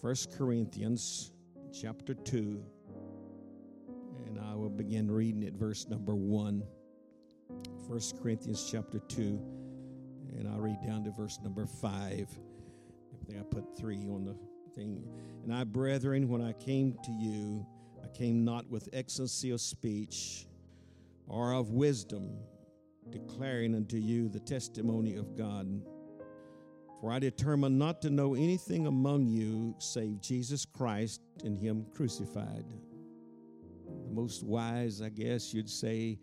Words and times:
First 0.00 0.32
Corinthians 0.32 1.30
chapter 1.78 2.14
2, 2.14 2.64
and 4.26 4.40
I 4.40 4.54
will 4.54 4.70
begin 4.70 5.10
reading 5.10 5.44
at 5.44 5.52
verse 5.52 5.88
number 5.90 6.14
1. 6.14 6.62
First 7.86 8.18
Corinthians 8.18 8.66
chapter 8.70 8.98
2, 8.98 9.38
and 10.38 10.48
I'll 10.48 10.60
read 10.60 10.78
down 10.86 11.04
to 11.04 11.10
verse 11.10 11.38
number 11.42 11.66
5. 11.66 11.92
I 11.92 12.26
think 13.26 13.38
I 13.38 13.42
put 13.42 13.76
3 13.76 14.08
on 14.08 14.24
the 14.24 14.36
thing. 14.74 15.06
And 15.44 15.52
I, 15.52 15.64
brethren, 15.64 16.30
when 16.30 16.40
I 16.40 16.54
came 16.54 16.96
to 17.04 17.12
you, 17.12 17.66
I 18.02 18.08
came 18.16 18.42
not 18.42 18.70
with 18.70 18.88
excellency 18.94 19.50
of 19.50 19.60
speech 19.60 20.46
or 21.26 21.52
of 21.52 21.72
wisdom, 21.72 22.38
declaring 23.10 23.74
unto 23.74 23.98
you 23.98 24.30
the 24.30 24.40
testimony 24.40 25.16
of 25.16 25.36
God. 25.36 25.82
For 27.00 27.10
I 27.10 27.18
determined 27.18 27.78
not 27.78 28.02
to 28.02 28.10
know 28.10 28.34
anything 28.34 28.86
among 28.86 29.26
you 29.26 29.74
save 29.78 30.20
Jesus 30.20 30.66
Christ 30.66 31.22
and 31.44 31.56
Him 31.56 31.86
crucified. 31.94 32.66
The 33.86 34.14
most 34.14 34.44
wise, 34.44 35.00
I 35.00 35.08
guess 35.08 35.54
you'd 35.54 35.70
say, 35.70 36.18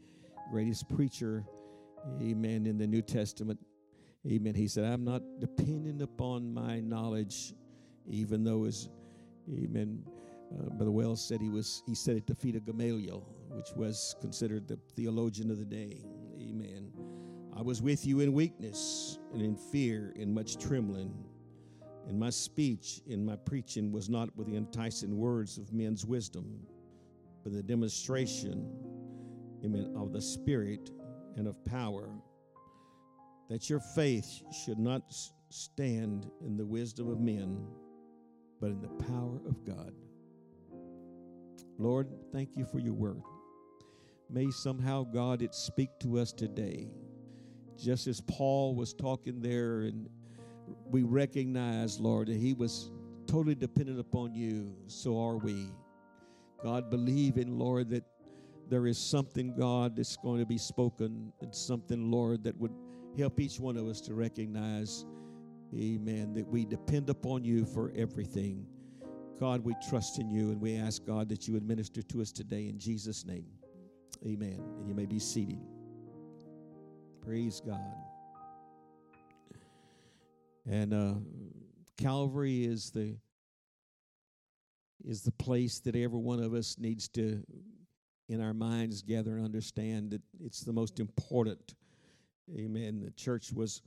greatest 0.52 0.88
preacher, 0.90 1.44
amen, 2.22 2.68
in 2.68 2.78
the 2.78 2.86
New 2.86 3.02
Testament. 3.02 3.60
Amen. 4.26 4.54
He 4.54 4.68
said, 4.68 4.84
I'm 4.86 5.04
not 5.04 5.22
dependent 5.40 6.02
upon 6.02 6.54
my 6.54 6.80
knowledge, 6.80 7.54
even 8.08 8.44
though 8.44 8.66
as 8.66 8.90
amen. 9.52 10.04
Uh, 10.54 10.70
Brother 10.76 10.92
Wells 10.92 11.26
said 11.26 11.42
he 11.42 11.50
was 11.50 11.84
he 11.86 11.94
said 11.94 12.16
at 12.16 12.26
the 12.26 12.36
feet 12.36 12.56
of 12.56 12.66
Gamaliel, 12.66 13.28
which 13.50 13.72
was 13.76 14.16
considered 14.22 14.68
the 14.68 14.78
theologian 14.96 15.52
of 15.52 15.60
the 15.60 15.66
day. 15.66 16.06
Amen. 16.40 16.87
I 17.58 17.62
was 17.64 17.82
with 17.82 18.06
you 18.06 18.20
in 18.20 18.34
weakness 18.34 19.18
and 19.34 19.42
in 19.42 19.56
fear 19.56 20.14
and 20.16 20.32
much 20.32 20.58
trembling. 20.58 21.12
And 22.08 22.20
my 22.20 22.30
speech 22.30 23.02
and 23.10 23.26
my 23.26 23.36
preaching 23.36 23.92
was 23.92 24.10
not 24.10 24.30
with 24.38 24.46
the 24.46 24.56
enticing 24.56 25.18
words 25.18 25.58
of 25.58 25.74
men's 25.74 26.06
wisdom, 26.06 26.68
but 27.44 27.54
the 27.54 27.64
demonstration 27.64 28.72
of 29.96 30.14
the 30.14 30.22
Spirit 30.22 30.92
and 31.36 31.48
of 31.48 31.66
power, 31.66 32.12
that 33.50 33.72
your 33.72 33.80
faith 33.80 34.44
should 34.64 34.78
not 34.78 35.12
stand 35.50 36.30
in 36.46 36.58
the 36.58 36.66
wisdom 36.66 37.10
of 37.10 37.20
men, 37.20 37.66
but 38.62 38.70
in 38.70 38.80
the 38.82 39.04
power 39.06 39.42
of 39.48 39.66
God. 39.66 39.94
Lord, 41.80 42.08
thank 42.32 42.56
you 42.56 42.66
for 42.66 42.78
your 42.78 42.94
word. 42.94 43.24
May 44.30 44.52
somehow, 44.52 45.06
God, 45.06 45.42
it 45.42 45.56
speak 45.56 45.90
to 46.02 46.20
us 46.20 46.32
today 46.32 46.92
just 47.78 48.08
as 48.08 48.22
Paul 48.22 48.76
was 48.76 48.94
talking 48.94 49.42
there, 49.42 49.82
and 49.82 50.10
we 50.90 51.04
recognize, 51.04 52.00
Lord, 52.00 52.28
that 52.28 52.38
he 52.38 52.54
was 52.54 52.92
totally 53.28 53.56
dependent 53.56 54.00
upon 54.00 54.34
you, 54.34 54.76
so 54.88 55.20
are 55.20 55.38
we. 55.38 55.72
God, 56.64 56.90
believe 56.90 57.38
in, 57.38 57.60
Lord, 57.60 57.90
that 57.92 58.04
there 58.70 58.88
is 58.88 58.98
something, 58.98 59.56
God, 59.56 59.96
that's 59.96 60.18
going 60.18 60.40
to 60.40 60.46
be 60.46 60.58
spoken, 60.58 61.32
and 61.42 61.54
something, 61.54 62.12
Lord, 62.12 62.44
that 62.44 62.58
would 62.58 62.74
help 63.18 63.40
each 63.40 63.60
one 63.60 63.78
of 63.78 63.88
us 63.88 64.02
to 64.02 64.14
recognize, 64.14 65.06
amen, 65.74 66.34
that 66.34 66.48
we 66.48 66.66
depend 66.66 67.10
upon 67.10 67.44
you 67.44 67.66
for 67.66 67.92
everything. 67.96 68.66
God, 69.40 69.64
we 69.64 69.76
trust 69.88 70.20
in 70.20 70.30
you, 70.30 70.50
and 70.50 70.60
we 70.60 70.76
ask, 70.76 71.06
God, 71.06 71.30
that 71.30 71.48
you 71.48 71.54
would 71.54 71.68
minister 71.68 72.02
to 72.02 72.22
us 72.22 72.32
today 72.32 72.68
in 72.68 72.80
Jesus' 72.80 73.26
name. 73.26 73.46
Amen. 74.26 74.60
And 74.80 74.88
you 74.88 74.96
may 74.96 75.06
be 75.06 75.20
seated. 75.20 75.60
Praise 77.28 77.60
God. 77.60 77.94
And 80.66 80.94
uh, 80.94 81.16
Calvary 81.98 82.64
is 82.64 82.90
the 82.92 83.18
is 85.04 85.24
the 85.24 85.34
place 85.34 85.82
that 85.82 85.98
every 85.98 86.20
one 86.20 86.42
of 86.42 86.54
us 86.54 86.78
needs 86.80 87.10
to, 87.10 87.44
in 88.30 88.42
our 88.42 88.54
minds, 88.54 89.02
gather 89.02 89.36
and 89.36 89.44
understand 89.44 90.12
that 90.12 90.22
it's 90.40 90.62
the 90.62 90.72
most 90.72 91.02
important. 91.02 91.76
Amen. 92.58 93.02
The 93.02 93.12
church 93.12 93.52
was 93.52 93.82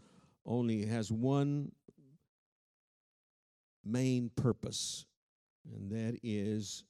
only 0.45 0.85
has 0.85 1.11
one 1.11 1.73
main 3.87 4.31
purpose, 4.37 5.07
and 5.75 5.91
that 5.93 6.21
is 6.23 6.85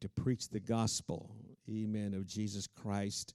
to 0.00 0.08
preach 0.08 0.48
the 0.48 0.60
gospel, 0.60 1.36
amen, 1.68 2.14
of 2.14 2.26
Jesus 2.26 2.66
Christ 2.66 3.34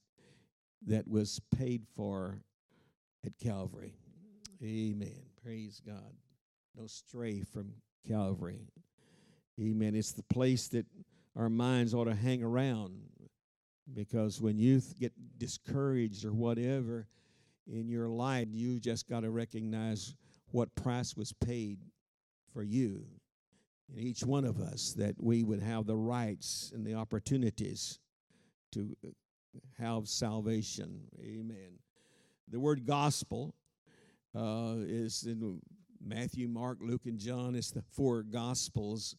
that 0.85 1.07
was 1.07 1.41
paid 1.57 1.83
for 1.95 2.41
at 3.25 3.37
Calvary. 3.37 3.95
Amen. 4.63 5.23
Praise 5.43 5.81
God. 5.85 6.13
No 6.75 6.87
stray 6.87 7.41
from 7.41 7.73
Calvary. 8.07 8.67
Amen. 9.59 9.95
It's 9.95 10.11
the 10.11 10.23
place 10.23 10.67
that 10.69 10.85
our 11.35 11.49
minds 11.49 11.93
ought 11.93 12.05
to 12.05 12.15
hang 12.15 12.43
around 12.43 12.99
because 13.93 14.41
when 14.41 14.57
you 14.57 14.81
get 14.99 15.13
discouraged 15.37 16.25
or 16.25 16.33
whatever 16.33 17.07
in 17.67 17.87
your 17.87 18.07
life, 18.07 18.47
you 18.51 18.79
just 18.79 19.07
got 19.07 19.21
to 19.21 19.29
recognize 19.29 20.15
what 20.51 20.73
price 20.75 21.15
was 21.15 21.33
paid 21.33 21.79
for 22.53 22.63
you 22.63 23.05
and 23.89 23.99
each 23.99 24.23
one 24.23 24.45
of 24.45 24.59
us 24.59 24.93
that 24.97 25.15
we 25.21 25.43
would 25.43 25.61
have 25.61 25.85
the 25.85 25.95
rights 25.95 26.71
and 26.73 26.85
the 26.85 26.93
opportunities 26.93 27.99
to 28.71 28.95
uh, 29.05 29.09
have 29.77 30.07
salvation. 30.07 31.01
Amen. 31.21 31.79
The 32.49 32.59
word 32.59 32.85
gospel 32.85 33.53
uh, 34.35 34.75
is 34.77 35.23
in 35.23 35.61
Matthew, 36.01 36.47
Mark, 36.47 36.77
Luke, 36.81 37.05
and 37.05 37.19
John. 37.19 37.55
It's 37.55 37.71
the 37.71 37.81
four 37.81 38.23
gospels. 38.23 39.15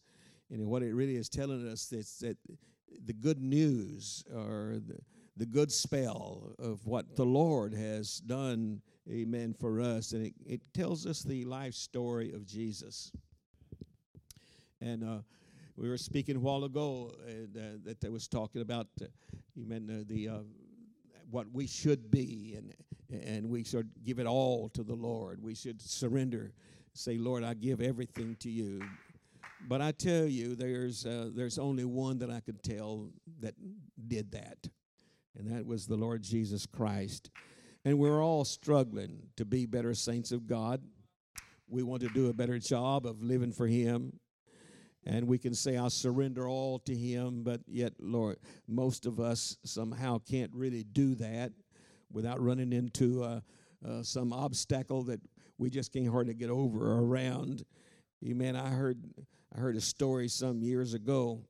And 0.49 0.67
what 0.67 0.81
it 0.81 0.93
really 0.93 1.15
is 1.15 1.29
telling 1.29 1.67
us 1.67 1.91
is 1.91 2.17
that 2.19 2.37
the 3.05 3.13
good 3.13 3.39
news 3.39 4.23
or 4.33 4.79
the, 4.85 4.97
the 5.37 5.45
good 5.45 5.71
spell 5.71 6.55
of 6.57 6.85
what 6.85 7.15
the 7.15 7.25
Lord 7.25 7.73
has 7.73 8.17
done, 8.17 8.81
amen, 9.09 9.55
for 9.59 9.79
us. 9.79 10.11
And 10.13 10.25
it, 10.25 10.33
it 10.45 10.61
tells 10.73 11.05
us 11.05 11.21
the 11.21 11.45
life 11.45 11.75
story 11.75 12.31
of 12.33 12.45
Jesus. 12.45 13.11
And 14.81 15.03
uh, 15.03 15.19
we 15.79 15.87
were 15.87 15.97
speaking 15.97 16.35
a 16.35 16.39
while 16.39 16.65
ago 16.65 17.13
uh, 17.25 17.77
that 17.85 18.03
I 18.03 18.09
was 18.09 18.27
talking 18.27 18.61
about, 18.61 18.87
uh, 19.01 19.05
you 19.55 19.65
meant 19.65 19.89
uh, 19.89 20.03
the 20.05 20.27
uh, 20.27 20.37
what 21.31 21.47
we 21.53 21.67
should 21.67 22.11
be, 22.11 22.55
and 22.57 22.73
and 23.25 23.49
we 23.49 23.63
should 23.63 23.89
give 24.03 24.19
it 24.19 24.27
all 24.27 24.67
to 24.69 24.83
the 24.83 24.93
Lord. 24.93 25.41
We 25.41 25.55
should 25.55 25.81
surrender, 25.81 26.51
say, 26.93 27.17
Lord, 27.17 27.43
I 27.43 27.53
give 27.53 27.81
everything 27.81 28.35
to 28.41 28.49
you. 28.49 28.81
But 29.67 29.81
I 29.81 29.93
tell 29.93 30.25
you, 30.25 30.53
there's 30.53 31.05
uh, 31.05 31.29
there's 31.33 31.57
only 31.57 31.85
one 31.85 32.19
that 32.19 32.29
I 32.29 32.41
could 32.41 32.61
tell 32.61 33.09
that 33.39 33.55
did 34.07 34.31
that, 34.33 34.67
and 35.37 35.49
that 35.55 35.65
was 35.65 35.87
the 35.87 35.95
Lord 35.95 36.23
Jesus 36.23 36.65
Christ. 36.65 37.29
And 37.85 37.97
we're 37.97 38.21
all 38.21 38.43
struggling 38.43 39.29
to 39.37 39.45
be 39.45 39.65
better 39.65 39.93
saints 39.93 40.33
of 40.33 40.45
God. 40.45 40.81
We 41.69 41.83
want 41.83 42.01
to 42.01 42.09
do 42.09 42.27
a 42.27 42.33
better 42.33 42.59
job 42.59 43.05
of 43.05 43.23
living 43.23 43.53
for 43.53 43.65
Him 43.65 44.19
and 45.09 45.27
we 45.27 45.39
can 45.39 45.55
say, 45.55 45.75
I'll 45.75 45.89
surrender 45.89 46.47
all 46.47 46.77
to 46.79 46.95
Him, 46.95 47.41
but 47.41 47.61
yet, 47.67 47.93
Lord, 47.99 48.37
most 48.67 49.07
of 49.07 49.19
us 49.19 49.57
somehow 49.63 50.19
can't 50.19 50.51
really 50.53 50.83
do 50.83 51.15
that 51.15 51.51
without 52.11 52.39
running 52.39 52.71
into 52.71 53.23
uh, 53.23 53.39
uh, 53.87 54.03
some 54.03 54.31
obstacle 54.31 55.01
that 55.03 55.19
we 55.57 55.71
just 55.71 55.91
can't 55.91 56.09
hardly 56.09 56.35
get 56.35 56.51
over 56.51 56.91
or 56.91 57.03
around. 57.03 57.65
Amen. 58.23 58.55
I 58.55 58.69
heard 58.69 58.99
I 59.55 59.59
heard 59.59 59.75
a 59.75 59.81
story 59.81 60.27
some 60.27 60.61
years 60.61 60.93
ago 60.93 61.41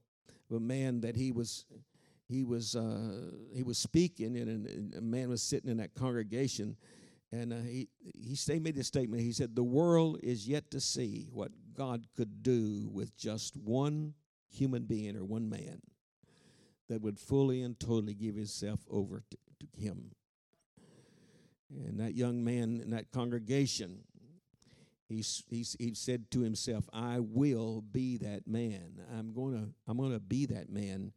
of 0.50 0.56
a 0.56 0.60
man 0.62 1.02
that 1.02 1.18
he 1.18 1.34
was 1.34 1.66
he 2.30 2.46
was 2.46 2.78
uh, 2.78 3.32
he 3.54 3.64
was 3.64 3.78
speaking 3.78 4.38
and 4.38 4.94
a 4.96 5.02
man 5.02 5.28
was 5.28 5.42
sitting 5.42 5.70
in 5.70 5.78
that 5.78 5.96
congregation 5.96 6.78
and 7.32 7.54
uh, 7.54 7.58
he 7.58 7.90
he 8.20 8.60
made 8.60 8.76
this 8.76 8.88
statement. 8.88 9.22
He 9.22 9.32
said, 9.32 9.56
"The 9.56 9.64
world 9.64 10.20
is 10.24 10.48
yet 10.48 10.72
to 10.72 10.80
see 10.80 11.28
what 11.32 11.52
God 11.74 12.08
could 12.16 12.42
do 12.42 12.90
with 12.92 13.16
just 13.16 13.56
one 13.56 14.16
human 14.50 14.84
being 14.84 15.16
or 15.16 15.24
one 15.24 15.50
man 15.50 15.82
that 16.88 17.02
would 17.02 17.20
fully 17.20 17.62
and 17.62 17.80
totally 17.80 18.16
give 18.16 18.36
himself 18.36 18.80
over 18.90 19.24
to, 19.30 19.38
to 19.60 19.68
Him." 19.80 20.12
And 21.70 22.00
that 22.00 22.16
young 22.16 22.44
man 22.44 22.82
in 22.82 22.90
that 22.90 23.12
congregation, 23.12 24.00
he, 25.08 25.24
he, 25.50 25.64
he 25.78 25.94
said 25.94 26.32
to 26.32 26.42
himself, 26.42 26.90
"I 26.92 27.20
will 27.20 27.82
be 27.82 28.18
that 28.18 28.48
man. 28.48 29.00
I'm 29.16 29.34
gonna 29.34 29.70
I'm 29.88 29.98
gonna 29.98 30.20
be 30.20 30.48
that 30.48 30.70
man." 30.70 31.14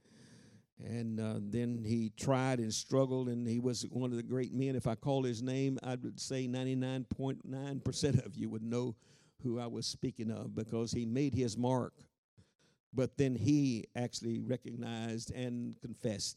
And 0.84 1.20
uh, 1.20 1.34
then 1.40 1.84
he 1.84 2.12
tried 2.16 2.58
and 2.58 2.72
struggled, 2.72 3.28
and 3.28 3.46
he 3.46 3.60
was 3.60 3.86
one 3.90 4.10
of 4.10 4.16
the 4.16 4.22
great 4.22 4.52
men. 4.52 4.76
If 4.76 4.86
I 4.86 4.94
call 4.94 5.22
his 5.22 5.42
name, 5.42 5.78
I 5.82 5.96
would 5.96 6.20
say 6.20 6.48
99.9% 6.48 8.26
of 8.26 8.36
you 8.36 8.48
would 8.48 8.62
know 8.62 8.96
who 9.42 9.58
I 9.58 9.66
was 9.66 9.86
speaking 9.86 10.30
of 10.30 10.54
because 10.54 10.92
he 10.92 11.04
made 11.04 11.34
his 11.34 11.56
mark. 11.56 11.94
But 12.94 13.16
then 13.16 13.34
he 13.34 13.86
actually 13.96 14.38
recognized 14.38 15.32
and 15.34 15.80
confessed 15.80 16.36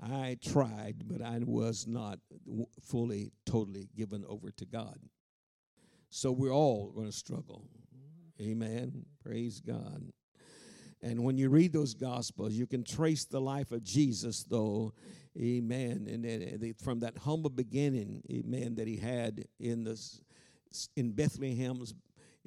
I 0.00 0.38
tried, 0.42 1.02
but 1.06 1.20
I 1.20 1.40
was 1.44 1.86
not 1.86 2.20
fully, 2.82 3.32
totally 3.44 3.88
given 3.96 4.24
over 4.28 4.50
to 4.52 4.64
God. 4.64 4.98
So 6.10 6.32
we're 6.32 6.54
all 6.54 6.90
going 6.90 7.06
to 7.06 7.12
struggle. 7.12 7.66
Amen. 8.40 9.04
Praise 9.22 9.60
God. 9.60 10.12
And 11.02 11.24
when 11.24 11.38
you 11.38 11.48
read 11.48 11.72
those 11.72 11.94
gospels, 11.94 12.52
you 12.52 12.66
can 12.66 12.84
trace 12.84 13.24
the 13.24 13.40
life 13.40 13.72
of 13.72 13.82
Jesus, 13.82 14.44
though, 14.44 14.92
amen. 15.38 16.06
And 16.10 16.76
from 16.78 17.00
that 17.00 17.16
humble 17.18 17.50
beginning, 17.50 18.22
amen, 18.30 18.74
that 18.74 18.86
he 18.86 18.96
had 18.96 19.46
in 19.58 19.84
the 19.84 19.98
in 20.96 21.12
Bethlehem's, 21.12 21.94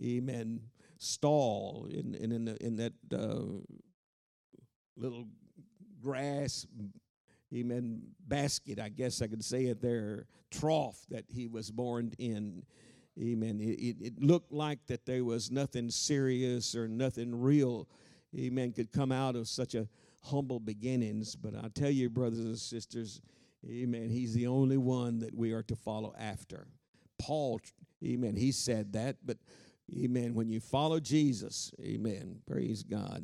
amen, 0.01 0.61
stall, 0.97 1.87
in 1.89 2.13
in 2.13 2.31
in, 2.31 2.45
the, 2.45 2.65
in 2.65 2.75
that 2.75 2.93
uh, 3.11 3.45
little 4.95 5.27
grass, 5.99 6.67
amen, 7.53 8.03
basket, 8.27 8.79
I 8.79 8.89
guess 8.89 9.21
I 9.21 9.27
could 9.27 9.43
say 9.43 9.65
it 9.65 9.81
there, 9.81 10.27
trough 10.51 10.99
that 11.09 11.25
he 11.27 11.47
was 11.47 11.71
born 11.71 12.11
in. 12.19 12.63
Amen. 13.21 13.59
It, 13.59 13.79
it, 13.79 13.95
it 14.01 14.23
looked 14.23 14.51
like 14.51 14.87
that 14.87 15.05
there 15.05 15.23
was 15.23 15.51
nothing 15.51 15.91
serious 15.91 16.75
or 16.75 16.87
nothing 16.87 17.39
real 17.39 17.87
amen, 18.37 18.73
could 18.73 18.91
come 18.91 19.11
out 19.11 19.35
of 19.35 19.47
such 19.47 19.75
a 19.75 19.87
humble 20.23 20.59
beginnings. 20.59 21.35
But 21.35 21.53
I 21.55 21.67
tell 21.73 21.89
you, 21.89 22.09
brothers 22.09 22.39
and 22.39 22.57
sisters, 22.57 23.21
amen, 23.69 24.09
he's 24.09 24.33
the 24.33 24.47
only 24.47 24.77
one 24.77 25.19
that 25.19 25.35
we 25.35 25.51
are 25.51 25.63
to 25.63 25.75
follow 25.75 26.13
after. 26.17 26.67
Paul, 27.19 27.61
amen, 28.03 28.35
he 28.35 28.51
said 28.51 28.93
that, 28.93 29.17
but 29.25 29.37
amen, 29.97 30.33
when 30.33 30.49
you 30.49 30.59
follow 30.59 30.99
Jesus, 30.99 31.71
amen, 31.81 32.39
praise 32.45 32.83
God, 32.83 33.23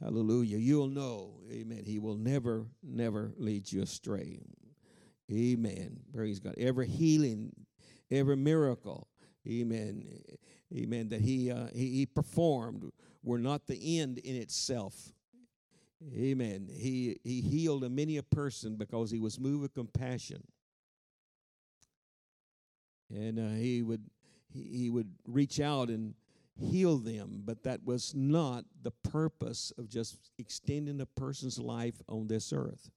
hallelujah, 0.00 0.58
you'll 0.58 0.88
know, 0.88 1.40
amen, 1.50 1.82
he 1.84 1.98
will 1.98 2.16
never, 2.16 2.66
never 2.82 3.32
lead 3.36 3.70
you 3.70 3.82
astray. 3.82 4.38
Amen, 5.32 6.00
praise 6.14 6.38
God. 6.38 6.54
Every 6.58 6.86
healing, 6.86 7.50
every 8.10 8.36
miracle, 8.36 9.08
amen, 9.48 10.04
amen, 10.72 11.08
that 11.08 11.22
he, 11.22 11.50
uh, 11.50 11.68
he, 11.72 11.90
he 11.90 12.06
performed 12.06 12.92
were 13.24 13.38
not 13.38 13.66
the 13.66 13.98
end 13.98 14.18
in 14.18 14.36
itself. 14.36 14.94
Amen. 16.14 16.68
He, 16.70 17.18
he 17.24 17.40
healed 17.40 17.82
a 17.82 17.88
many 17.88 18.18
a 18.18 18.22
person 18.22 18.76
because 18.76 19.10
he 19.10 19.18
was 19.18 19.40
moved 19.40 19.62
with 19.62 19.74
compassion. 19.74 20.42
And 23.10 23.38
uh, 23.38 23.56
he 23.56 23.82
would 23.82 24.02
he, 24.52 24.62
he 24.62 24.90
would 24.90 25.12
reach 25.26 25.60
out 25.60 25.88
and 25.88 26.14
heal 26.56 26.98
them, 26.98 27.42
but 27.44 27.64
that 27.64 27.84
was 27.84 28.14
not 28.14 28.64
the 28.82 28.90
purpose 28.90 29.72
of 29.76 29.88
just 29.88 30.30
extending 30.38 31.00
a 31.00 31.06
person's 31.06 31.58
life 31.58 32.00
on 32.08 32.28
this 32.28 32.52
earth. 32.52 32.90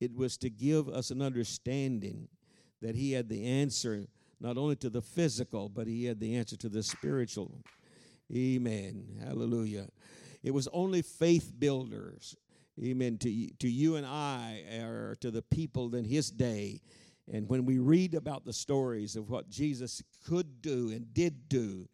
It 0.00 0.14
was 0.14 0.36
to 0.38 0.50
give 0.50 0.88
us 0.88 1.10
an 1.10 1.22
understanding 1.22 2.28
that 2.82 2.94
he 2.94 3.12
had 3.12 3.28
the 3.28 3.46
answer 3.46 4.06
not 4.40 4.58
only 4.58 4.76
to 4.76 4.90
the 4.90 5.00
physical, 5.00 5.68
but 5.68 5.86
he 5.86 6.04
had 6.04 6.20
the 6.20 6.34
answer 6.34 6.56
to 6.56 6.68
the 6.68 6.82
spiritual. 6.82 7.62
Amen. 8.32 9.20
Hallelujah. 9.24 9.88
It 10.42 10.52
was 10.52 10.68
only 10.72 11.02
faith 11.02 11.52
builders, 11.58 12.36
amen, 12.82 13.18
to, 13.18 13.48
to 13.58 13.68
you 13.68 13.96
and 13.96 14.06
I, 14.06 14.62
or 14.80 15.16
to 15.20 15.30
the 15.30 15.42
people 15.42 15.94
in 15.94 16.04
his 16.04 16.30
day. 16.30 16.80
And 17.32 17.48
when 17.48 17.64
we 17.64 17.78
read 17.78 18.14
about 18.14 18.44
the 18.44 18.52
stories 18.52 19.16
of 19.16 19.30
what 19.30 19.48
Jesus 19.48 20.02
could 20.26 20.60
do 20.60 20.90
and 20.90 21.12
did 21.14 21.48
do, 21.48 21.88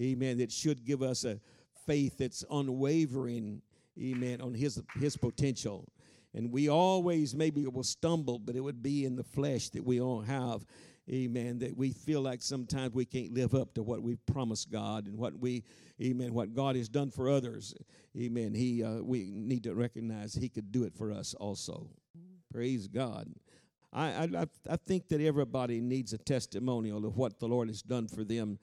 amen, 0.00 0.40
it 0.40 0.52
should 0.52 0.84
give 0.84 1.02
us 1.02 1.24
a 1.24 1.40
faith 1.86 2.18
that's 2.18 2.44
unwavering, 2.50 3.62
amen, 4.00 4.40
on 4.40 4.54
his, 4.54 4.80
his 5.00 5.16
potential. 5.16 5.88
And 6.34 6.52
we 6.52 6.68
always 6.68 7.34
maybe 7.34 7.66
will 7.66 7.82
stumble, 7.82 8.38
but 8.38 8.54
it 8.54 8.60
would 8.60 8.82
be 8.82 9.04
in 9.04 9.16
the 9.16 9.24
flesh 9.24 9.70
that 9.70 9.84
we 9.84 10.00
all 10.00 10.20
have 10.20 10.64
amen, 11.10 11.58
that 11.60 11.76
we 11.76 11.92
feel 11.92 12.20
like 12.20 12.42
sometimes 12.42 12.94
we 12.94 13.04
can't 13.04 13.32
live 13.32 13.54
up 13.54 13.74
to 13.74 13.82
what 13.82 14.02
we've 14.02 14.24
promised 14.26 14.70
God 14.70 15.06
and 15.06 15.16
what 15.16 15.38
we, 15.38 15.64
amen, 16.02 16.34
what 16.34 16.54
God 16.54 16.76
has 16.76 16.88
done 16.88 17.10
for 17.10 17.28
others. 17.28 17.74
Amen. 18.16 18.54
He, 18.54 18.82
uh, 18.82 19.02
we 19.02 19.30
need 19.30 19.64
to 19.64 19.74
recognize 19.74 20.34
He 20.34 20.48
could 20.48 20.72
do 20.72 20.84
it 20.84 20.94
for 20.94 21.12
us 21.12 21.34
also. 21.34 21.88
Praise 22.52 22.88
God. 22.88 23.28
I, 23.92 24.28
I, 24.36 24.46
I 24.68 24.76
think 24.76 25.08
that 25.08 25.20
everybody 25.20 25.80
needs 25.80 26.12
a 26.12 26.18
testimonial 26.18 27.06
of 27.06 27.16
what 27.16 27.40
the 27.40 27.48
Lord 27.48 27.68
has 27.68 27.82
done 27.82 28.06
for 28.06 28.24
them. 28.24 28.58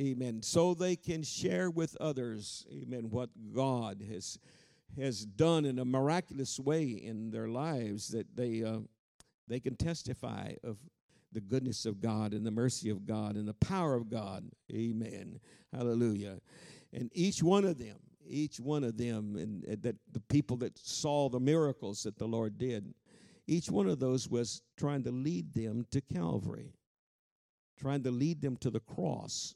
Amen. 0.00 0.42
So 0.42 0.74
they 0.74 0.96
can 0.96 1.22
share 1.22 1.70
with 1.70 1.96
others, 2.00 2.66
amen, 2.72 3.10
what 3.10 3.30
God 3.52 4.02
has 4.10 4.38
has 5.00 5.24
done 5.24 5.64
in 5.64 5.78
a 5.78 5.84
miraculous 5.84 6.60
way 6.60 6.84
in 6.84 7.30
their 7.30 7.48
lives 7.48 8.08
that 8.08 8.36
they 8.36 8.62
uh, 8.62 8.78
they 9.48 9.60
can 9.60 9.76
testify 9.76 10.52
of 10.62 10.78
the 11.32 11.40
goodness 11.40 11.86
of 11.86 12.00
God 12.00 12.32
and 12.32 12.46
the 12.46 12.50
mercy 12.50 12.90
of 12.90 13.06
God 13.06 13.36
and 13.36 13.48
the 13.48 13.54
power 13.54 13.94
of 13.94 14.08
God. 14.10 14.50
Amen. 14.72 15.40
Hallelujah. 15.72 16.38
And 16.92 17.10
each 17.14 17.42
one 17.42 17.64
of 17.64 17.78
them, 17.78 17.96
each 18.26 18.60
one 18.60 18.84
of 18.84 18.96
them, 18.96 19.36
and, 19.36 19.82
that 19.82 19.96
the 20.12 20.20
people 20.20 20.56
that 20.58 20.78
saw 20.78 21.28
the 21.28 21.40
miracles 21.40 22.02
that 22.02 22.18
the 22.18 22.26
Lord 22.26 22.58
did, 22.58 22.94
each 23.46 23.70
one 23.70 23.88
of 23.88 23.98
those 23.98 24.28
was 24.28 24.62
trying 24.76 25.02
to 25.04 25.10
lead 25.10 25.52
them 25.54 25.86
to 25.90 26.00
Calvary, 26.00 26.74
trying 27.78 28.02
to 28.04 28.10
lead 28.10 28.40
them 28.40 28.56
to 28.58 28.70
the 28.70 28.80
cross. 28.80 29.54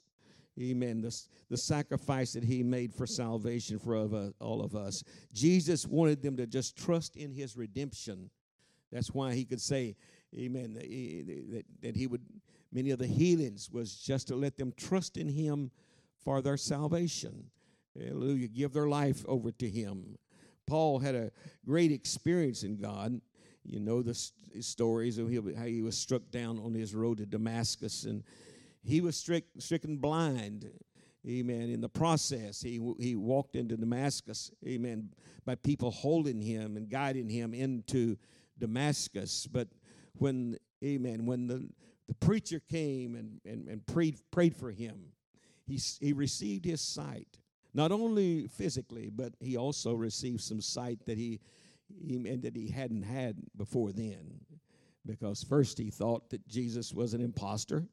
Amen. 0.61 1.02
The, 1.02 1.14
the 1.50 1.58
sacrifice 1.58 2.32
that 2.32 2.44
he 2.44 2.62
made 2.62 2.94
for 2.94 3.06
salvation 3.06 3.78
for 3.78 3.96
uh, 3.96 4.31
all 4.40 4.62
of 4.62 4.75
us. 4.75 5.02
Jesus 5.32 5.87
wanted 5.87 6.23
them 6.23 6.37
to 6.38 6.46
just 6.46 6.76
trust 6.76 7.17
in 7.17 7.31
his 7.31 7.56
redemption. 7.56 8.31
That's 8.90 9.12
why 9.12 9.34
he 9.34 9.44
could 9.44 9.61
say, 9.61 9.96
amen, 10.34 10.78
eh, 10.81 10.84
eh, 10.84 11.40
that, 11.52 11.64
that 11.82 11.96
he 11.96 12.06
would, 12.06 12.23
many 12.73 12.90
of 12.90 12.99
the 12.99 13.06
healings 13.06 13.70
was 13.70 13.96
just 13.96 14.28
to 14.28 14.37
let 14.37 14.56
them 14.56 14.73
trust 14.76 15.17
in 15.17 15.28
him 15.28 15.70
for 16.25 16.43
their 16.43 16.56
salvation. 16.56 17.50
Hallelujah. 17.99 18.49
Give 18.49 18.73
their 18.73 18.88
life 18.88 19.25
over 19.26 19.50
to 19.52 19.69
him. 19.69 20.19
Paul 20.67 20.99
had 20.99 21.14
a 21.14 21.31
great 21.64 21.93
experience 21.93 22.62
in 22.62 22.76
God. 22.76 23.20
You 23.64 23.81
know 23.81 24.02
the 24.02 24.14
stories 24.61 25.19
of 25.19 25.28
how 25.56 25.64
he 25.64 25.82
was 25.82 25.96
struck 25.96 26.23
down 26.31 26.58
on 26.58 26.75
his 26.75 26.94
road 26.94 27.19
to 27.19 27.26
Damascus, 27.26 28.05
and 28.05 28.23
he 28.82 29.00
was 29.00 29.17
strict, 29.17 29.61
stricken 29.62 29.96
blind. 29.96 30.70
Amen. 31.26 31.70
In 31.70 31.81
the 31.81 31.88
process, 31.88 32.61
he 32.61 32.81
he 33.00 33.17
walked 33.17 33.56
into 33.56 33.76
Damascus. 33.76 34.52
Amen. 34.67 35.11
By 35.44 35.56
people 35.56 35.90
holding 35.90 36.40
him 36.40 36.76
and 36.76 36.88
guiding 36.88 37.28
him 37.28 37.52
into 37.52 38.17
Damascus. 38.58 39.49
But 39.50 39.69
when, 40.19 40.59
amen, 40.85 41.27
when 41.27 41.47
the, 41.47 41.69
the 42.09 42.15
preacher 42.15 42.61
came 42.61 43.15
and, 43.15 43.41
and, 43.45 43.69
and 43.69 43.87
prayed, 43.87 44.19
prayed 44.31 44.57
for 44.57 44.71
him, 44.71 45.13
he, 45.67 45.81
he 46.01 46.13
received 46.13 46.65
his 46.65 46.81
sight, 46.81 47.39
not 47.75 47.93
only 47.93 48.47
physically, 48.47 49.11
but 49.11 49.35
he 49.40 49.57
also 49.57 49.93
received 49.95 50.40
some 50.40 50.61
sight 50.61 51.05
that 51.07 51.19
he, 51.19 51.40
he 52.00 52.19
that 52.19 52.57
he 52.57 52.69
hadn't 52.69 53.02
had 53.02 53.37
before 53.57 53.93
then. 53.93 54.40
Because 55.05 55.45
first 55.45 55.79
he 55.79 55.90
thought 55.90 56.31
that 56.31 56.47
Jesus 56.49 56.93
was 56.93 57.14
an 57.14 57.21
impostor. 57.21 57.87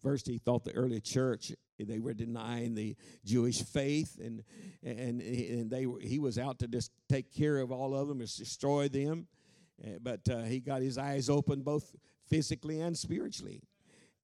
First, 0.00 0.28
he 0.28 0.38
thought 0.38 0.64
the 0.64 0.72
early 0.72 1.00
church 1.00 1.52
they 1.78 1.98
were 1.98 2.14
denying 2.14 2.74
the 2.74 2.96
Jewish 3.24 3.62
faith, 3.62 4.18
and 4.22 4.42
and 4.82 5.20
and 5.20 5.70
they 5.70 5.86
were, 5.86 6.00
he 6.00 6.18
was 6.18 6.38
out 6.38 6.58
to 6.60 6.68
just 6.68 6.92
take 7.08 7.32
care 7.32 7.58
of 7.58 7.72
all 7.72 7.96
of 7.96 8.08
them, 8.08 8.20
and 8.20 8.36
destroy 8.36 8.88
them. 8.88 9.26
Eh, 9.84 9.98
but 10.00 10.28
uh, 10.28 10.42
he 10.42 10.60
got 10.60 10.82
his 10.82 10.98
eyes 10.98 11.28
open 11.28 11.62
both 11.62 11.94
physically 12.28 12.80
and 12.80 12.96
spiritually. 12.96 13.62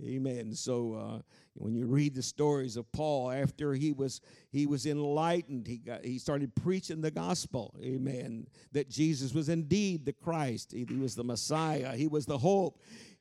Amen. 0.02 0.54
So 0.54 0.94
uh, 0.94 1.22
when 1.54 1.72
you 1.74 1.86
read 1.86 2.16
the 2.16 2.22
stories 2.22 2.76
of 2.76 2.90
Paul, 2.90 3.30
after 3.30 3.74
he 3.74 3.92
was 3.92 4.20
he 4.50 4.66
was 4.66 4.86
enlightened, 4.86 5.68
he 5.68 5.76
got 5.78 6.04
he 6.04 6.18
started 6.18 6.52
preaching 6.56 7.00
the 7.00 7.12
gospel. 7.12 7.74
Amen. 7.80 8.48
That 8.72 8.88
Jesus 8.88 9.32
was 9.32 9.48
indeed 9.48 10.04
the 10.04 10.12
Christ. 10.12 10.72
He, 10.72 10.84
he 10.88 10.96
was 10.96 11.14
the 11.14 11.22
Messiah. 11.22 11.94
He 11.94 12.08
was 12.08 12.26
the 12.26 12.38
hope. 12.38 12.80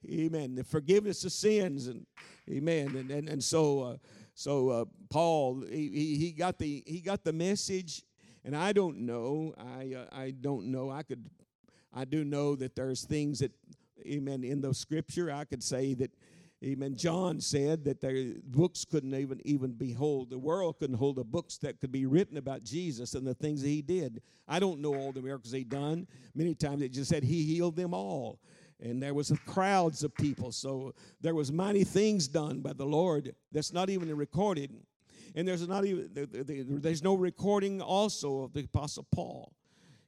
Amen. 0.09 0.55
The 0.55 0.63
forgiveness 0.63 1.23
of 1.25 1.31
sins 1.31 1.87
and 1.87 2.07
Amen. 2.49 2.95
And 2.95 3.11
and, 3.11 3.29
and 3.29 3.43
so 3.43 3.81
uh, 3.81 3.97
so 4.33 4.69
uh, 4.69 4.85
Paul 5.11 5.63
he, 5.69 6.15
he 6.17 6.31
got 6.31 6.57
the 6.57 6.83
he 6.87 7.01
got 7.01 7.23
the 7.23 7.33
message. 7.33 8.01
And 8.45 8.57
I 8.57 8.73
don't 8.73 9.05
know. 9.05 9.53
I 9.57 9.93
uh, 9.93 10.05
I 10.11 10.31
don't 10.31 10.65
know. 10.65 10.89
I 10.89 11.03
could 11.03 11.29
I 11.93 12.05
do 12.05 12.23
know 12.23 12.55
that 12.55 12.75
there's 12.75 13.05
things 13.05 13.39
that, 13.39 13.51
amen, 14.05 14.43
in 14.43 14.61
the 14.61 14.73
scripture, 14.73 15.31
I 15.31 15.45
could 15.45 15.63
say 15.63 15.93
that, 15.95 16.11
amen, 16.63 16.95
John 16.95 17.39
said 17.39 17.85
that 17.85 18.01
their 18.01 18.33
books 18.45 18.85
couldn't 18.85 19.13
even, 19.13 19.41
even 19.45 19.73
behold, 19.73 20.29
the 20.29 20.39
world 20.39 20.79
couldn't 20.79 20.97
hold 20.97 21.17
the 21.17 21.23
books 21.23 21.57
that 21.57 21.79
could 21.79 21.91
be 21.91 22.05
written 22.05 22.37
about 22.37 22.63
Jesus 22.63 23.13
and 23.13 23.27
the 23.27 23.35
things 23.35 23.61
that 23.61 23.67
he 23.69 23.81
did. 23.81 24.21
I 24.47 24.59
don't 24.59 24.79
know 24.79 24.95
all 24.95 25.11
the 25.11 25.21
miracles 25.21 25.51
he 25.51 25.63
done. 25.63 26.07
Many 26.33 26.55
times 26.55 26.81
it 26.81 26.89
just 26.89 27.09
said 27.09 27.23
he 27.23 27.43
healed 27.43 27.75
them 27.75 27.93
all. 27.93 28.39
And 28.79 29.01
there 29.01 29.13
was 29.13 29.31
crowds 29.45 30.03
of 30.03 30.13
people. 30.15 30.51
So 30.51 30.93
there 31.21 31.35
was 31.35 31.51
mighty 31.51 31.83
things 31.83 32.27
done 32.27 32.61
by 32.61 32.73
the 32.73 32.85
Lord 32.85 33.33
that's 33.51 33.71
not 33.71 33.89
even 33.89 34.13
recorded. 34.15 34.71
And 35.35 35.47
there's 35.47 35.67
not 35.67 35.85
even 35.85 36.09
there's 36.13 37.01
no 37.01 37.15
recording 37.15 37.81
also 37.81 38.41
of 38.43 38.53
the 38.53 38.61
Apostle 38.61 39.07
Paul. 39.11 39.53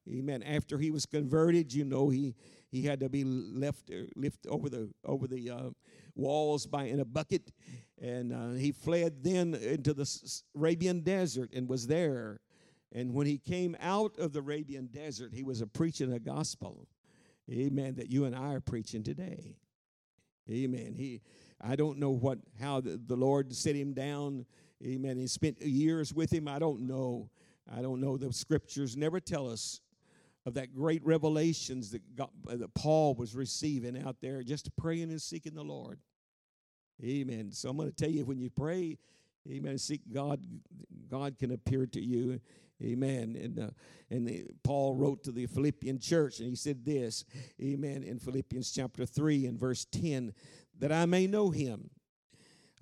Amen. 0.10 0.44
After 0.44 0.78
he 0.78 0.92
was 0.92 1.06
converted, 1.06 1.74
you 1.74 1.84
know, 1.84 2.10
he 2.10 2.36
he 2.70 2.84
had 2.84 3.00
to 3.00 3.10
be 3.10 3.24
left 3.24 3.90
uh, 3.90 4.06
lift 4.16 4.46
over 4.48 4.70
the 4.70 4.90
over 5.04 5.28
the 5.28 5.50
uh, 5.50 5.70
walls 6.16 6.68
by 6.68 6.84
in 6.86 7.00
a 7.00 7.06
bucket, 7.06 7.52
and 8.00 8.32
uh, 8.32 8.52
he 8.52 8.72
fled 8.72 9.24
then 9.24 9.56
into 9.56 9.94
the 9.94 10.08
Arabian 10.56 11.02
desert 11.02 11.52
and 11.54 11.68
was 11.68 11.88
there. 11.88 12.40
And 12.92 13.14
when 13.14 13.28
he 13.28 13.38
came 13.38 13.76
out 13.82 14.18
of 14.20 14.32
the 14.32 14.40
Arabian 14.40 14.88
desert, 14.88 15.34
he 15.34 15.44
was 15.44 15.60
a 15.60 15.68
preaching 15.68 16.14
a 16.14 16.20
gospel, 16.20 16.88
Amen. 17.52 17.96
That 17.96 18.12
you 18.12 18.26
and 18.26 18.36
I 18.36 18.54
are 18.54 18.62
preaching 18.62 19.04
today, 19.04 19.58
Amen. 20.50 20.94
He, 20.96 21.22
I 21.60 21.76
don't 21.76 21.98
know 21.98 22.12
what 22.12 22.38
how 22.60 22.80
the, 22.80 23.02
the 23.04 23.16
Lord 23.16 23.56
set 23.56 23.76
him 23.76 23.94
down, 23.94 24.46
Amen. 24.86 25.18
He 25.18 25.26
spent 25.26 25.62
years 25.64 26.14
with 26.14 26.32
him. 26.32 26.48
I 26.48 26.60
don't 26.60 26.82
know. 26.82 27.32
I 27.76 27.82
don't 27.82 28.00
know. 28.00 28.18
The 28.18 28.32
scriptures 28.32 28.96
never 28.96 29.20
tell 29.20 29.50
us 29.50 29.82
of 30.46 30.54
that 30.56 30.74
great 30.74 31.04
revelations 31.06 31.92
that, 31.92 32.16
God, 32.16 32.30
that 32.46 32.74
Paul 32.74 33.16
was 33.16 33.36
receiving 33.36 34.02
out 34.02 34.18
there, 34.22 34.44
just 34.44 34.76
praying 34.78 35.10
and 35.10 35.22
seeking 35.22 35.56
the 35.56 35.64
Lord. 35.64 36.00
Amen. 37.04 37.52
So 37.52 37.70
I'm 37.70 37.78
going 37.78 37.90
to 37.90 37.96
tell 37.96 38.12
you 38.12 38.26
when 38.26 38.40
you 38.40 38.50
pray, 38.50 38.98
Amen. 39.50 39.78
Seek 39.78 40.02
God. 40.12 40.44
God 41.10 41.38
can 41.38 41.52
appear 41.52 41.86
to 41.88 42.02
you. 42.02 42.40
Amen. 42.84 43.38
And 43.42 43.60
uh, 43.60 43.70
and 44.10 44.28
the, 44.28 44.46
Paul 44.64 44.96
wrote 44.96 45.24
to 45.24 45.32
the 45.32 45.46
Philippian 45.46 46.00
church, 46.00 46.40
and 46.40 46.50
he 46.50 46.56
said 46.56 46.84
this, 46.84 47.26
Amen. 47.62 48.04
In 48.04 48.20
Philippians 48.20 48.72
chapter 48.72 49.06
three 49.06 49.46
and 49.46 49.60
verse 49.60 49.86
ten, 49.86 50.34
that 50.80 50.92
I 50.92 51.06
may 51.06 51.28
know 51.28 51.52
Him. 51.52 51.90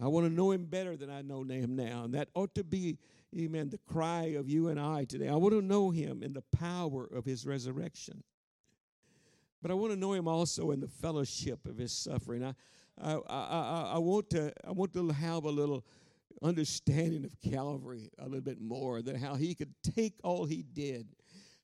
I 0.01 0.07
want 0.07 0.25
to 0.25 0.33
know 0.33 0.51
Him 0.51 0.65
better 0.65 0.95
than 0.95 1.09
I 1.09 1.21
know 1.21 1.43
Him 1.43 1.75
now, 1.75 2.05
and 2.05 2.13
that 2.13 2.29
ought 2.33 2.55
to 2.55 2.63
be 2.63 2.97
amen, 3.37 3.69
the 3.69 3.79
cry 3.79 4.35
of 4.37 4.49
you 4.49 4.67
and 4.67 4.79
I 4.79 5.05
today. 5.05 5.27
I 5.27 5.35
want 5.35 5.53
to 5.53 5.61
know 5.61 5.89
him 5.89 6.23
in 6.23 6.33
the 6.33 6.43
power 6.55 7.05
of 7.05 7.25
his 7.25 7.45
resurrection. 7.45 8.23
But 9.61 9.71
I 9.71 9.75
want 9.75 9.93
to 9.93 9.99
know 9.99 10.13
him 10.13 10.27
also 10.27 10.71
in 10.71 10.79
the 10.79 10.87
fellowship 10.87 11.65
of 11.65 11.77
his 11.77 11.93
suffering. 11.93 12.43
I, 12.43 12.53
I, 13.01 13.13
I, 13.13 13.91
I, 13.93 13.97
want 13.97 14.29
to, 14.31 14.51
I 14.67 14.71
want 14.71 14.93
to 14.93 15.09
have 15.09 15.45
a 15.45 15.49
little 15.49 15.85
understanding 16.41 17.23
of 17.23 17.39
Calvary 17.39 18.09
a 18.19 18.25
little 18.25 18.41
bit 18.41 18.59
more, 18.59 19.01
that 19.01 19.17
how 19.17 19.35
he 19.35 19.55
could 19.55 19.73
take 19.95 20.15
all 20.23 20.45
he 20.45 20.63
did, 20.73 21.07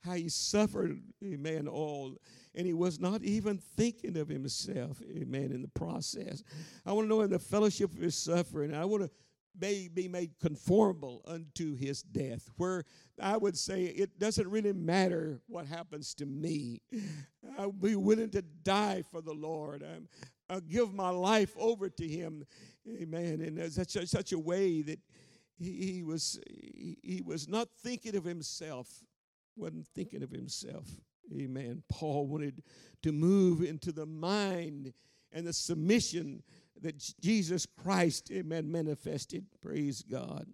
how 0.02 0.14
he 0.14 0.30
suffered, 0.30 1.02
amen, 1.24 1.68
all, 1.68 2.16
and 2.56 2.66
he 2.66 2.74
was 2.74 3.00
not 3.00 3.22
even 3.24 3.58
thinking 3.58 4.18
of 4.18 4.30
himself, 4.30 5.02
amen, 5.10 5.52
in 5.52 5.62
the 5.62 5.68
process. 5.68 6.42
I 6.86 6.94
want 6.94 7.06
to 7.06 7.10
know 7.10 7.22
in 7.22 7.30
the 7.30 7.40
fellowship 7.40 7.92
of 7.92 8.00
his 8.00 8.16
suffering. 8.16 8.74
I 8.74 8.86
want 8.86 9.04
to 9.04 9.10
may 9.60 9.88
be 9.88 10.08
made 10.08 10.32
conformable 10.40 11.22
unto 11.26 11.76
his 11.76 12.02
death. 12.02 12.50
Where 12.58 12.84
I 13.22 13.38
would 13.38 13.58
say 13.58 13.84
it 13.84 14.20
doesn't 14.20 14.50
really 14.50 14.74
matter 14.74 15.42
what 15.48 15.66
happens 15.66 16.14
to 16.16 16.26
me. 16.26 16.82
I'll 17.58 17.72
be 17.72 17.96
willing 17.96 18.30
to 18.32 18.42
die 18.42 19.04
for 19.12 19.22
the 19.22 19.34
Lord. 19.34 19.84
I'm, 19.84 20.08
I'll 20.50 20.62
give 20.62 20.94
my 20.94 21.10
life 21.10 21.54
over 21.58 21.90
to 21.90 22.08
him. 22.08 22.46
Amen. 22.88 23.42
And 23.42 23.72
such 23.72 23.96
a, 23.96 24.08
such 24.08 24.32
a 24.32 24.40
way 24.40 24.82
that 24.82 25.00
he, 25.58 25.94
he 25.94 26.04
was 26.04 26.40
he, 26.48 26.98
he 27.04 27.22
was 27.22 27.48
not 27.48 27.70
thinking 27.84 28.16
of 28.16 28.24
himself, 28.24 28.88
wasn't 29.56 29.88
thinking 29.88 30.24
of 30.24 30.32
himself. 30.32 30.86
Amen. 31.34 31.84
Paul 31.90 32.28
wanted 32.28 32.64
to 33.04 33.12
move 33.12 33.62
into 33.62 33.92
the 33.92 34.06
mind 34.06 34.94
and 35.32 35.46
the 35.46 35.54
submission 35.54 36.42
that 36.82 37.14
Jesus 37.22 37.66
Christ, 37.66 38.32
amen, 38.32 38.72
manifested. 38.72 39.46
Praise 39.62 40.04
God. 40.04 40.48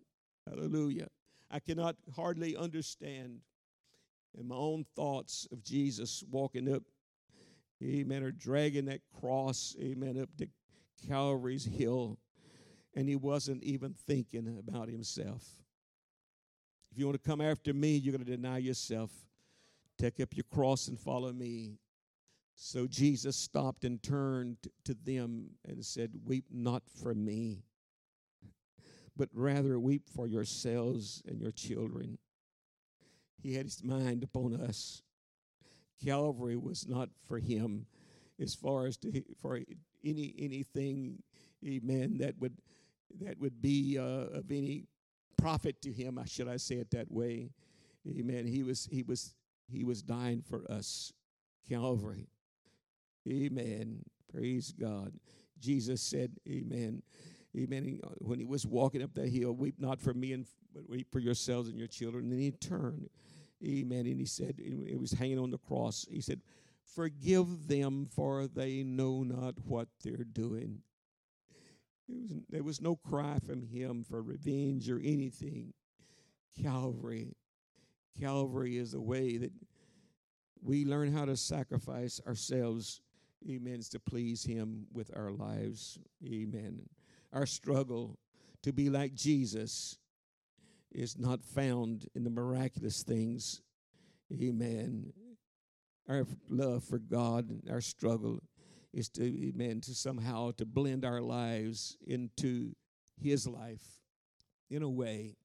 Hallelujah. 0.48 1.08
I 1.52 1.60
cannot 1.60 1.96
hardly 2.16 2.56
understand 2.56 3.40
in 4.38 4.48
my 4.48 4.56
own 4.56 4.86
thoughts 4.96 5.48
of 5.52 5.64
Jesus 5.64 6.24
walking 6.30 6.74
up, 6.74 6.84
amen, 7.84 8.24
or 8.24 8.32
dragging 8.32 8.86
that 8.86 9.02
cross, 9.20 9.76
amen, 9.80 10.20
up 10.22 10.30
to 10.38 10.48
Calvary's 11.08 11.66
hill, 11.66 12.18
and 12.96 13.08
he 13.08 13.16
wasn't 13.16 13.64
even 13.64 13.94
thinking 13.94 14.58
about 14.68 14.90
himself. 14.90 15.44
If 16.92 17.00
you 17.00 17.06
want 17.06 17.22
to 17.22 17.30
come 17.30 17.42
after 17.42 17.74
me, 17.74 17.96
you're 17.96 18.14
going 18.14 18.26
to 18.26 18.32
deny 18.38 18.58
yourself. 18.58 19.12
Take 19.98 20.20
up 20.20 20.36
your 20.36 20.46
cross 20.52 20.88
and 20.88 21.00
follow 21.00 21.32
me. 21.32 21.78
So 22.56 22.88
Jesus 22.88 23.36
stopped 23.36 23.84
and 23.84 24.02
turned 24.02 24.58
to 24.86 24.94
them 24.94 25.52
and 25.68 25.86
said, 25.86 26.12
Weep 26.26 26.46
not 26.52 26.84
for 26.90 27.14
me, 27.14 27.64
but 29.16 29.30
rather 29.34 29.78
weep 29.78 30.10
for 30.10 30.26
yourselves 30.26 31.22
and 31.28 31.42
your 31.42 31.52
children. 31.52 32.18
He 33.42 33.54
had 33.54 33.66
his 33.66 33.84
mind 33.84 34.24
upon 34.24 34.60
us. 34.60 35.04
Calvary 36.04 36.56
was 36.56 36.88
not 36.88 37.10
for 37.28 37.40
him 37.40 37.88
as 38.42 38.56
far 38.56 38.88
as 38.88 38.98
to, 38.98 39.24
for 39.42 39.60
any 40.04 40.34
anything, 40.38 41.22
amen, 41.66 42.18
that 42.20 42.36
would 42.40 42.58
that 43.22 43.40
would 43.40 43.62
be 43.62 43.98
uh, 43.98 44.38
of 44.38 44.52
any 44.52 44.86
profit 45.38 45.82
to 45.82 45.92
him. 45.92 46.20
Should 46.26 46.48
I 46.48 46.58
say 46.58 46.76
it 46.76 46.92
that 46.92 47.12
way? 47.12 47.52
Amen. 48.08 48.46
He 48.46 48.64
was 48.64 48.88
he 48.92 49.04
was 49.04 49.36
he 49.68 49.84
was 49.84 50.02
dying 50.02 50.42
for 50.42 50.70
us. 50.70 51.14
Calvary. 51.68 52.28
Amen. 53.28 54.04
Praise 54.32 54.74
God. 54.80 55.14
Jesus 55.60 56.02
said, 56.02 56.32
Amen. 56.48 57.02
Amen. 57.58 58.00
Uh, 58.04 58.10
when 58.20 58.40
he 58.40 58.46
was 58.46 58.66
walking 58.66 59.02
up 59.02 59.14
that 59.14 59.30
hill, 59.30 59.54
weep 59.54 59.76
not 59.80 60.00
for 60.02 60.14
me, 60.14 60.34
and 60.34 60.46
but 60.74 60.90
weep 60.90 61.08
for 61.12 61.20
yourselves 61.20 61.70
and 61.70 61.78
your 61.78 61.88
children. 61.88 62.26
And 62.26 62.34
then 62.34 62.40
he 62.40 62.52
turned, 62.52 63.10
Amen. 63.66 64.06
And 64.06 64.20
he 64.20 64.26
said, 64.26 64.56
it 64.58 65.00
was 65.00 65.14
hanging 65.14 65.40
on 65.40 65.52
the 65.52 65.58
cross. 65.58 66.06
He 66.10 66.22
said, 66.22 66.42
Forgive 66.84 67.68
them, 67.68 68.06
for 68.06 68.48
they 68.48 68.84
know 68.84 69.24
not 69.24 69.56
what 69.66 69.88
they're 70.04 70.24
doing. 70.24 70.82
Was, 72.08 72.34
there 72.50 72.64
was 72.64 72.82
no 72.82 72.96
cry 72.96 73.40
from 73.46 73.64
him 73.64 74.04
for 74.08 74.22
revenge 74.22 74.90
or 74.90 75.00
anything. 75.00 75.74
Calvary. 76.62 77.36
Calvary 78.20 78.78
is 78.78 78.94
a 78.94 79.02
way 79.02 79.38
that 79.38 79.52
we 80.62 80.86
learn 80.86 81.12
how 81.12 81.26
to 81.26 81.36
sacrifice 81.36 82.22
ourselves 82.28 83.02
amen, 83.50 83.80
is 83.80 83.90
to 83.90 84.00
please 84.00 84.44
Him 84.44 84.88
with 84.94 85.12
our 85.16 85.32
lives. 85.32 86.00
Amen. 86.26 86.82
Our 87.34 87.46
struggle 87.46 88.18
to 88.64 88.74
be 88.74 88.90
like 88.90 89.14
Jesus 89.14 89.98
is 90.92 91.18
not 91.18 91.44
found 91.44 92.08
in 92.16 92.24
the 92.24 92.30
miraculous 92.30 93.04
things. 93.04 93.62
Amen. 94.34 95.14
Our 96.08 96.26
love 96.50 96.84
for 96.84 96.98
God, 96.98 97.50
and 97.50 97.64
our 97.70 97.82
struggle 97.82 98.42
is 98.94 99.10
to, 99.10 99.24
amen, 99.24 99.82
to 99.82 99.94
somehow 99.94 100.52
to 100.52 100.66
blend 100.66 101.04
our 101.04 101.22
lives 101.22 101.98
into 102.08 102.76
His 103.22 103.48
life 103.48 104.00
in 104.70 104.82
a 104.82 104.90
way 104.90 105.36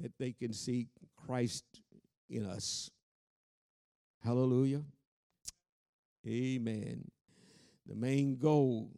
that 0.00 0.12
they 0.18 0.32
can 0.32 0.52
see 0.52 0.88
Christ 1.16 1.64
in 2.30 2.46
us. 2.46 2.90
Hallelujah. 4.22 4.82
Amen. 6.28 7.10
The 7.86 7.94
main 7.94 8.36
goal 8.36 8.90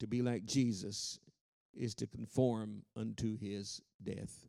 to 0.00 0.06
be 0.06 0.22
like 0.22 0.46
Jesus 0.46 1.20
is 1.74 1.94
to 1.96 2.06
conform 2.06 2.82
unto 2.96 3.36
his 3.36 3.82
death. 4.02 4.46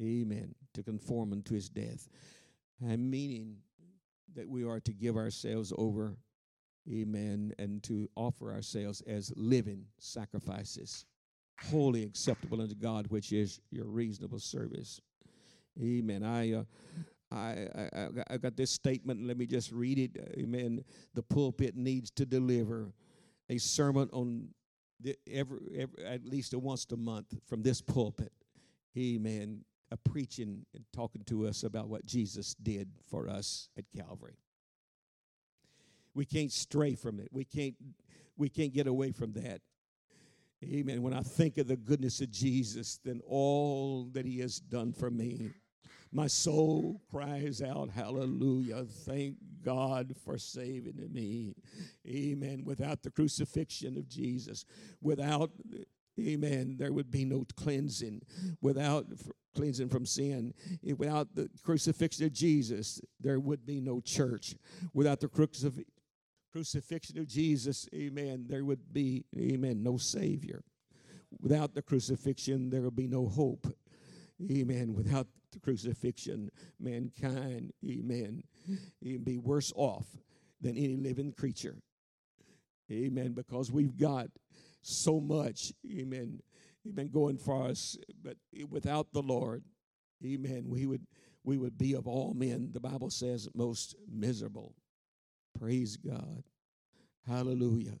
Amen. 0.00 0.54
To 0.74 0.82
conform 0.82 1.32
unto 1.32 1.54
his 1.54 1.68
death. 1.68 2.08
And 2.80 3.10
meaning 3.10 3.56
that 4.34 4.48
we 4.48 4.64
are 4.64 4.80
to 4.80 4.92
give 4.92 5.16
ourselves 5.16 5.72
over, 5.78 6.16
amen, 6.92 7.52
and 7.58 7.82
to 7.84 8.10
offer 8.16 8.52
ourselves 8.52 9.00
as 9.06 9.32
living 9.36 9.86
sacrifices, 9.98 11.06
wholly 11.70 12.02
acceptable 12.02 12.60
unto 12.60 12.74
God, 12.74 13.06
which 13.08 13.32
is 13.32 13.60
your 13.70 13.86
reasonable 13.86 14.40
service. 14.40 15.00
Amen. 15.80 16.22
I 16.22 16.52
uh, 16.52 16.64
I, 17.34 17.88
I, 17.92 18.08
I 18.30 18.36
got 18.36 18.56
this 18.56 18.70
statement. 18.70 19.26
Let 19.26 19.36
me 19.36 19.46
just 19.46 19.72
read 19.72 19.98
it. 19.98 20.34
Amen. 20.38 20.84
The 21.14 21.22
pulpit 21.22 21.76
needs 21.76 22.10
to 22.12 22.26
deliver 22.26 22.92
a 23.48 23.58
sermon 23.58 24.08
on 24.12 24.48
the, 25.00 25.16
every, 25.30 25.58
every 25.76 26.04
at 26.04 26.24
least 26.24 26.54
once 26.54 26.86
a 26.92 26.96
month 26.96 27.34
from 27.46 27.62
this 27.62 27.80
pulpit. 27.80 28.32
Amen. 28.96 29.64
A 29.90 29.96
preaching 29.96 30.64
and 30.74 30.84
talking 30.92 31.22
to 31.24 31.46
us 31.46 31.62
about 31.62 31.88
what 31.88 32.06
Jesus 32.06 32.54
did 32.54 32.88
for 33.08 33.28
us 33.28 33.68
at 33.76 33.84
Calvary. 33.96 34.38
We 36.14 36.24
can't 36.24 36.52
stray 36.52 36.94
from 36.94 37.20
it. 37.20 37.28
We 37.32 37.44
can't 37.44 37.74
we 38.36 38.48
can't 38.48 38.72
get 38.72 38.86
away 38.86 39.12
from 39.12 39.32
that. 39.34 39.60
Amen. 40.64 41.02
When 41.02 41.12
I 41.12 41.20
think 41.20 41.58
of 41.58 41.68
the 41.68 41.76
goodness 41.76 42.20
of 42.20 42.30
Jesus, 42.30 42.98
then 43.04 43.20
all 43.28 44.08
that 44.12 44.24
he 44.24 44.38
has 44.40 44.58
done 44.58 44.92
for 44.92 45.10
me 45.10 45.50
my 46.14 46.28
soul 46.28 47.02
cries 47.10 47.60
out, 47.60 47.90
Hallelujah. 47.90 48.84
Thank 48.84 49.36
God 49.64 50.14
for 50.24 50.38
saving 50.38 51.08
me. 51.12 51.56
Amen. 52.06 52.62
Without 52.64 53.02
the 53.02 53.10
crucifixion 53.10 53.98
of 53.98 54.08
Jesus, 54.08 54.64
without, 55.02 55.50
amen, 56.18 56.76
there 56.78 56.92
would 56.92 57.10
be 57.10 57.24
no 57.24 57.44
cleansing. 57.56 58.22
Without, 58.62 59.06
cleansing 59.56 59.88
from 59.88 60.06
sin. 60.06 60.54
Eh, 60.86 60.92
without 60.96 61.34
the 61.34 61.50
crucifixion 61.64 62.26
of 62.26 62.32
Jesus, 62.32 63.00
there 63.20 63.40
would 63.40 63.66
be 63.66 63.80
no 63.80 64.00
church. 64.00 64.54
Without 64.92 65.18
the 65.18 65.28
crucif- 65.28 65.84
crucifixion 66.52 67.18
of 67.18 67.26
Jesus, 67.26 67.88
amen, 67.92 68.46
there 68.48 68.64
would 68.64 68.92
be, 68.92 69.24
amen, 69.36 69.82
no 69.82 69.96
Savior. 69.96 70.62
Without 71.40 71.74
the 71.74 71.82
crucifixion, 71.82 72.70
there 72.70 72.82
would 72.82 72.94
be 72.94 73.08
no 73.08 73.26
hope. 73.26 73.66
Amen. 74.50 74.94
Without 74.94 75.26
the 75.52 75.60
crucifixion, 75.60 76.50
mankind, 76.80 77.72
amen, 77.84 78.42
would 79.02 79.24
be 79.24 79.38
worse 79.38 79.72
off 79.76 80.06
than 80.60 80.76
any 80.76 80.96
living 80.96 81.32
creature. 81.32 81.76
Amen. 82.90 83.32
Because 83.32 83.70
we've 83.70 83.96
got 83.96 84.26
so 84.82 85.20
much, 85.20 85.72
amen, 85.90 86.40
amen, 86.86 87.08
going 87.08 87.38
for 87.38 87.62
us. 87.64 87.96
But 88.22 88.36
without 88.68 89.12
the 89.12 89.22
Lord, 89.22 89.64
amen, 90.24 90.64
we 90.66 90.86
would 90.86 91.06
we 91.44 91.58
would 91.58 91.76
be 91.76 91.92
of 91.92 92.06
all 92.06 92.32
men, 92.34 92.70
the 92.72 92.80
Bible 92.80 93.10
says, 93.10 93.48
most 93.54 93.94
miserable. 94.10 94.74
Praise 95.58 95.96
God. 95.96 96.42
Hallelujah. 97.28 97.98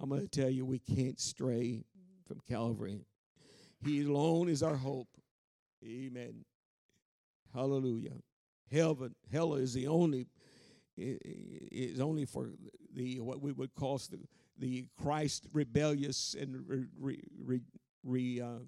I'm 0.00 0.10
going 0.10 0.20
to 0.20 0.28
tell 0.28 0.50
you, 0.50 0.66
we 0.66 0.78
can't 0.78 1.18
stray 1.18 1.84
from 2.28 2.40
Calvary. 2.48 3.00
He 3.82 4.02
alone 4.02 4.50
is 4.50 4.62
our 4.62 4.76
hope. 4.76 5.08
Amen. 5.84 6.44
Hallelujah. 7.54 8.14
Heaven, 8.70 9.14
hell 9.32 9.54
is 9.54 9.74
the 9.74 9.86
only 9.86 10.26
is 10.96 12.00
only 12.00 12.24
for 12.24 12.50
the 12.94 13.20
what 13.20 13.40
we 13.40 13.52
would 13.52 13.74
call 13.74 13.98
the 13.98 14.18
the 14.58 14.86
Christ 15.02 15.46
rebellious 15.52 16.34
and 16.38 16.88
re, 16.98 17.18
re, 17.38 17.60
re, 18.02 18.40
uh, 18.40 18.60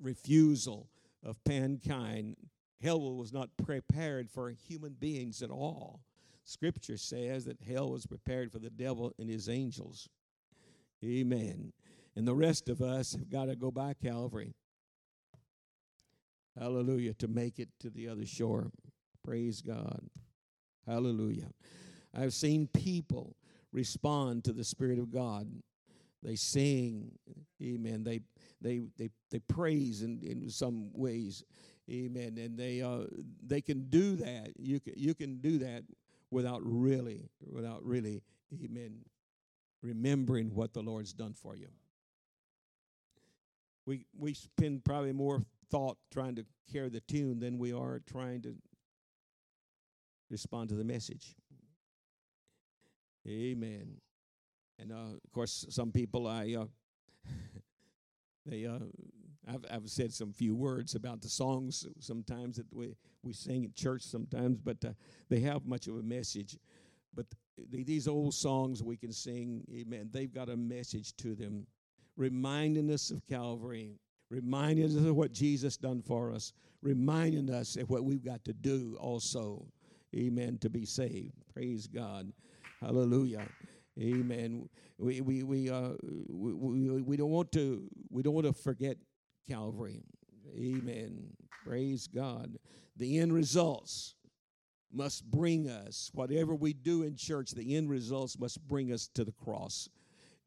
refusal 0.00 0.88
of 1.24 1.38
mankind. 1.46 2.36
Hell 2.82 3.14
was 3.14 3.32
not 3.32 3.50
prepared 3.56 4.30
for 4.30 4.50
human 4.50 4.94
beings 4.94 5.42
at 5.42 5.50
all. 5.50 6.00
Scripture 6.44 6.96
says 6.96 7.44
that 7.44 7.60
hell 7.60 7.90
was 7.90 8.06
prepared 8.06 8.52
for 8.52 8.58
the 8.58 8.70
devil 8.70 9.12
and 9.18 9.28
his 9.28 9.48
angels. 9.48 10.08
Amen. 11.04 11.72
And 12.14 12.26
the 12.26 12.34
rest 12.34 12.68
of 12.68 12.80
us 12.80 13.12
have 13.12 13.30
got 13.30 13.46
to 13.46 13.56
go 13.56 13.70
by 13.70 13.94
Calvary. 13.94 14.54
Hallelujah. 16.58 17.14
To 17.14 17.28
make 17.28 17.58
it 17.58 17.68
to 17.80 17.90
the 17.90 18.08
other 18.08 18.26
shore. 18.26 18.70
Praise 19.24 19.60
God. 19.60 20.00
Hallelujah. 20.86 21.50
I've 22.14 22.32
seen 22.32 22.68
people 22.68 23.36
respond 23.72 24.44
to 24.44 24.52
the 24.52 24.64
Spirit 24.64 24.98
of 24.98 25.12
God. 25.12 25.48
They 26.22 26.36
sing, 26.36 27.12
amen. 27.62 28.04
They 28.04 28.20
they 28.60 28.80
they 28.96 29.10
they 29.30 29.38
praise 29.40 30.02
in, 30.02 30.20
in 30.22 30.48
some 30.48 30.90
ways, 30.92 31.44
amen. 31.90 32.38
And 32.38 32.58
they 32.58 32.80
uh 32.82 33.04
they 33.46 33.60
can 33.60 33.88
do 33.90 34.16
that. 34.16 34.52
You 34.58 34.80
can 34.80 34.94
you 34.96 35.14
can 35.14 35.38
do 35.38 35.58
that 35.58 35.84
without 36.30 36.60
really, 36.64 37.28
without 37.40 37.84
really, 37.84 38.22
amen, 38.64 39.04
remembering 39.82 40.54
what 40.54 40.72
the 40.72 40.82
Lord's 40.82 41.12
done 41.12 41.34
for 41.34 41.54
you. 41.54 41.68
We 43.84 44.06
we 44.18 44.34
spend 44.34 44.84
probably 44.84 45.12
more 45.12 45.44
thought 45.70 45.98
trying 46.12 46.34
to 46.36 46.44
carry 46.72 46.88
the 46.88 47.00
tune 47.00 47.38
than 47.40 47.58
we 47.58 47.72
are 47.72 48.00
trying 48.06 48.42
to 48.42 48.54
respond 50.30 50.68
to 50.70 50.74
the 50.74 50.84
message. 50.84 51.34
Amen. 53.26 53.96
And 54.78 54.92
uh, 54.92 55.14
of 55.24 55.32
course, 55.32 55.66
some 55.70 55.90
people 55.90 56.26
I 56.26 56.56
uh, 56.58 56.66
they 58.46 58.66
uh, 58.66 58.78
I've, 59.48 59.64
I've 59.70 59.88
said 59.88 60.12
some 60.12 60.32
few 60.32 60.54
words 60.54 60.94
about 60.94 61.20
the 61.20 61.28
songs 61.28 61.86
sometimes 61.98 62.56
that 62.56 62.66
we 62.72 62.94
we 63.22 63.32
sing 63.32 63.64
at 63.64 63.74
church 63.74 64.02
sometimes, 64.02 64.58
but 64.58 64.84
uh, 64.84 64.92
they 65.28 65.40
have 65.40 65.64
much 65.66 65.86
of 65.88 65.96
a 65.96 66.02
message. 66.02 66.58
But 67.14 67.26
th- 67.70 67.86
these 67.86 68.06
old 68.06 68.34
songs 68.34 68.82
we 68.82 68.96
can 68.96 69.12
sing, 69.12 69.64
Amen. 69.72 70.10
They've 70.12 70.32
got 70.32 70.48
a 70.48 70.56
message 70.56 71.16
to 71.16 71.34
them, 71.34 71.66
reminding 72.16 72.90
us 72.90 73.10
of 73.10 73.26
Calvary, 73.26 73.98
reminding 74.30 74.84
us 74.84 74.96
of 74.96 75.14
what 75.14 75.32
Jesus 75.32 75.76
done 75.76 76.02
for 76.02 76.32
us, 76.32 76.52
reminding 76.82 77.50
us 77.50 77.76
of 77.76 77.88
what 77.90 78.04
we've 78.04 78.24
got 78.24 78.44
to 78.44 78.52
do 78.52 78.96
also, 79.00 79.66
Amen, 80.14 80.58
to 80.58 80.70
be 80.70 80.84
saved. 80.84 81.34
Praise 81.52 81.86
God. 81.86 82.32
Hallelujah. 82.80 83.46
Amen. 84.00 84.68
We 84.98 85.20
we 85.20 85.42
we 85.42 85.70
uh 85.70 85.90
we, 86.28 86.52
we, 86.52 87.02
we 87.02 87.16
don't 87.16 87.30
want 87.30 87.52
to 87.52 87.88
we 88.10 88.22
don't 88.22 88.34
want 88.34 88.46
to 88.46 88.52
forget 88.52 88.96
Calvary. 89.48 90.02
Amen. 90.54 91.30
Praise 91.64 92.06
God. 92.06 92.58
The 92.96 93.18
end 93.18 93.32
results 93.32 94.14
must 94.92 95.30
bring 95.30 95.68
us 95.68 96.10
whatever 96.14 96.54
we 96.54 96.72
do 96.72 97.02
in 97.02 97.16
church. 97.16 97.50
The 97.50 97.76
end 97.76 97.90
results 97.90 98.38
must 98.38 98.66
bring 98.66 98.92
us 98.92 99.08
to 99.14 99.24
the 99.24 99.32
cross. 99.32 99.88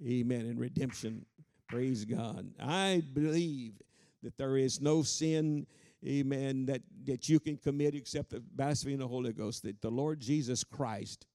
Amen. 0.06 0.42
And 0.42 0.60
redemption. 0.60 1.26
Praise 1.70 2.06
God. 2.06 2.52
I 2.60 3.04
believe 3.14 3.82
that 4.24 4.38
there 4.38 4.58
is 4.58 4.82
no 4.82 5.04
sin 5.04 5.68
amen, 6.08 6.66
that, 6.68 6.82
that 7.06 7.30
you 7.30 7.40
can 7.40 7.58
commit 7.58 7.96
except 7.96 8.30
the 8.30 8.40
blasphemy 8.40 8.94
of 8.94 9.00
the 9.00 9.08
Holy 9.08 9.34
Ghost, 9.34 9.64
that 9.64 9.82
the 9.82 9.90
Lord 9.90 10.20
Jesus 10.20 10.64
Christ 10.64 11.26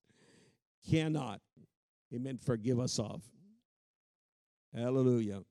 cannot, 0.90 1.40
amen, 2.14 2.38
forgive 2.38 2.80
us 2.80 2.98
of. 2.98 3.22
Hallelujah. 4.74 5.42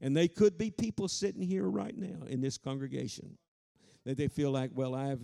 And 0.00 0.16
they 0.16 0.28
could 0.28 0.56
be 0.56 0.70
people 0.70 1.08
sitting 1.08 1.42
here 1.42 1.68
right 1.68 1.96
now 1.96 2.26
in 2.26 2.40
this 2.40 2.56
congregation 2.56 3.36
that 4.06 4.16
they 4.16 4.28
feel 4.28 4.50
like, 4.50 4.70
well, 4.74 4.94
I've 4.94 5.20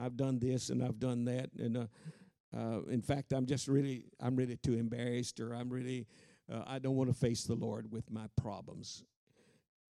I've 0.00 0.16
done 0.16 0.38
this 0.38 0.70
and 0.70 0.80
I've 0.84 1.00
done 1.00 1.24
that, 1.24 1.50
and 1.58 1.76
uh, 1.76 1.86
uh, 2.56 2.82
in 2.88 3.02
fact, 3.02 3.32
I'm 3.32 3.46
just 3.46 3.66
really 3.66 4.04
I'm 4.20 4.36
really 4.36 4.56
too 4.56 4.74
embarrassed, 4.74 5.40
or 5.40 5.54
I'm 5.54 5.70
really 5.70 6.06
uh, 6.52 6.62
I 6.66 6.78
don't 6.78 6.96
want 6.96 7.10
to 7.10 7.14
face 7.14 7.44
the 7.44 7.54
Lord 7.54 7.90
with 7.92 8.10
my 8.10 8.26
problems. 8.40 9.04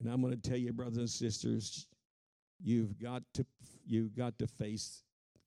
And 0.01 0.11
I'm 0.11 0.21
going 0.21 0.39
to 0.39 0.49
tell 0.49 0.59
you, 0.59 0.73
brothers 0.73 0.99
and 0.99 1.11
sisters, 1.11 1.87
you've 2.63 2.99
got 2.99 3.23
to 3.35 3.47
you've 3.87 4.15
got 4.15 4.39
to 4.39 4.47
face 4.47 5.03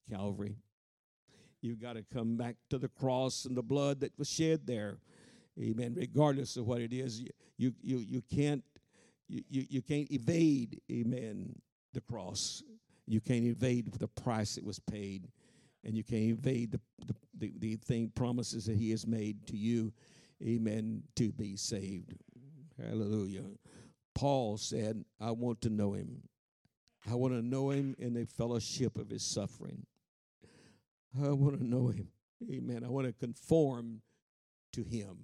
Calvary. 0.09 0.55
You've 1.61 1.81
got 1.81 1.93
to 1.93 2.03
come 2.03 2.37
back 2.37 2.55
to 2.69 2.77
the 2.77 2.87
cross 2.87 3.45
and 3.45 3.55
the 3.55 3.61
blood 3.61 3.99
that 3.99 4.17
was 4.17 4.29
shed 4.29 4.65
there. 4.65 4.97
Amen. 5.59 5.93
Regardless 5.95 6.57
of 6.57 6.67
what 6.67 6.81
it 6.81 6.93
is, 6.93 7.21
you 7.57 7.73
you 7.81 7.97
you 7.99 8.21
can't 8.33 8.63
you, 9.31 9.43
you, 9.49 9.65
you 9.69 9.81
can't 9.81 10.11
evade, 10.11 10.81
amen, 10.91 11.55
the 11.93 12.01
cross. 12.01 12.63
You 13.07 13.21
can't 13.21 13.45
evade 13.45 13.91
the 13.93 14.07
price 14.07 14.55
that 14.55 14.65
was 14.65 14.79
paid. 14.79 15.29
And 15.83 15.95
you 15.95 16.03
can't 16.03 16.23
evade 16.23 16.71
the, 16.71 16.79
the, 17.05 17.15
the, 17.37 17.53
the 17.57 17.75
thing 17.77 18.11
promises 18.13 18.65
that 18.65 18.75
he 18.75 18.91
has 18.91 19.07
made 19.07 19.47
to 19.47 19.57
you, 19.57 19.93
amen, 20.41 21.03
to 21.15 21.31
be 21.31 21.55
saved. 21.55 22.13
Hallelujah. 22.81 23.43
Paul 24.15 24.57
said, 24.57 25.03
I 25.19 25.31
want 25.31 25.61
to 25.61 25.69
know 25.69 25.93
him. 25.93 26.23
I 27.09 27.15
want 27.15 27.33
to 27.33 27.41
know 27.41 27.71
him 27.71 27.95
in 27.97 28.13
the 28.13 28.25
fellowship 28.25 28.97
of 28.97 29.09
his 29.09 29.23
suffering. 29.23 29.85
I 31.19 31.29
want 31.29 31.59
to 31.59 31.65
know 31.65 31.87
him. 31.87 32.09
Amen. 32.51 32.83
I 32.83 32.89
want 32.89 33.07
to 33.07 33.13
conform 33.13 34.01
to 34.73 34.83
him. 34.83 35.17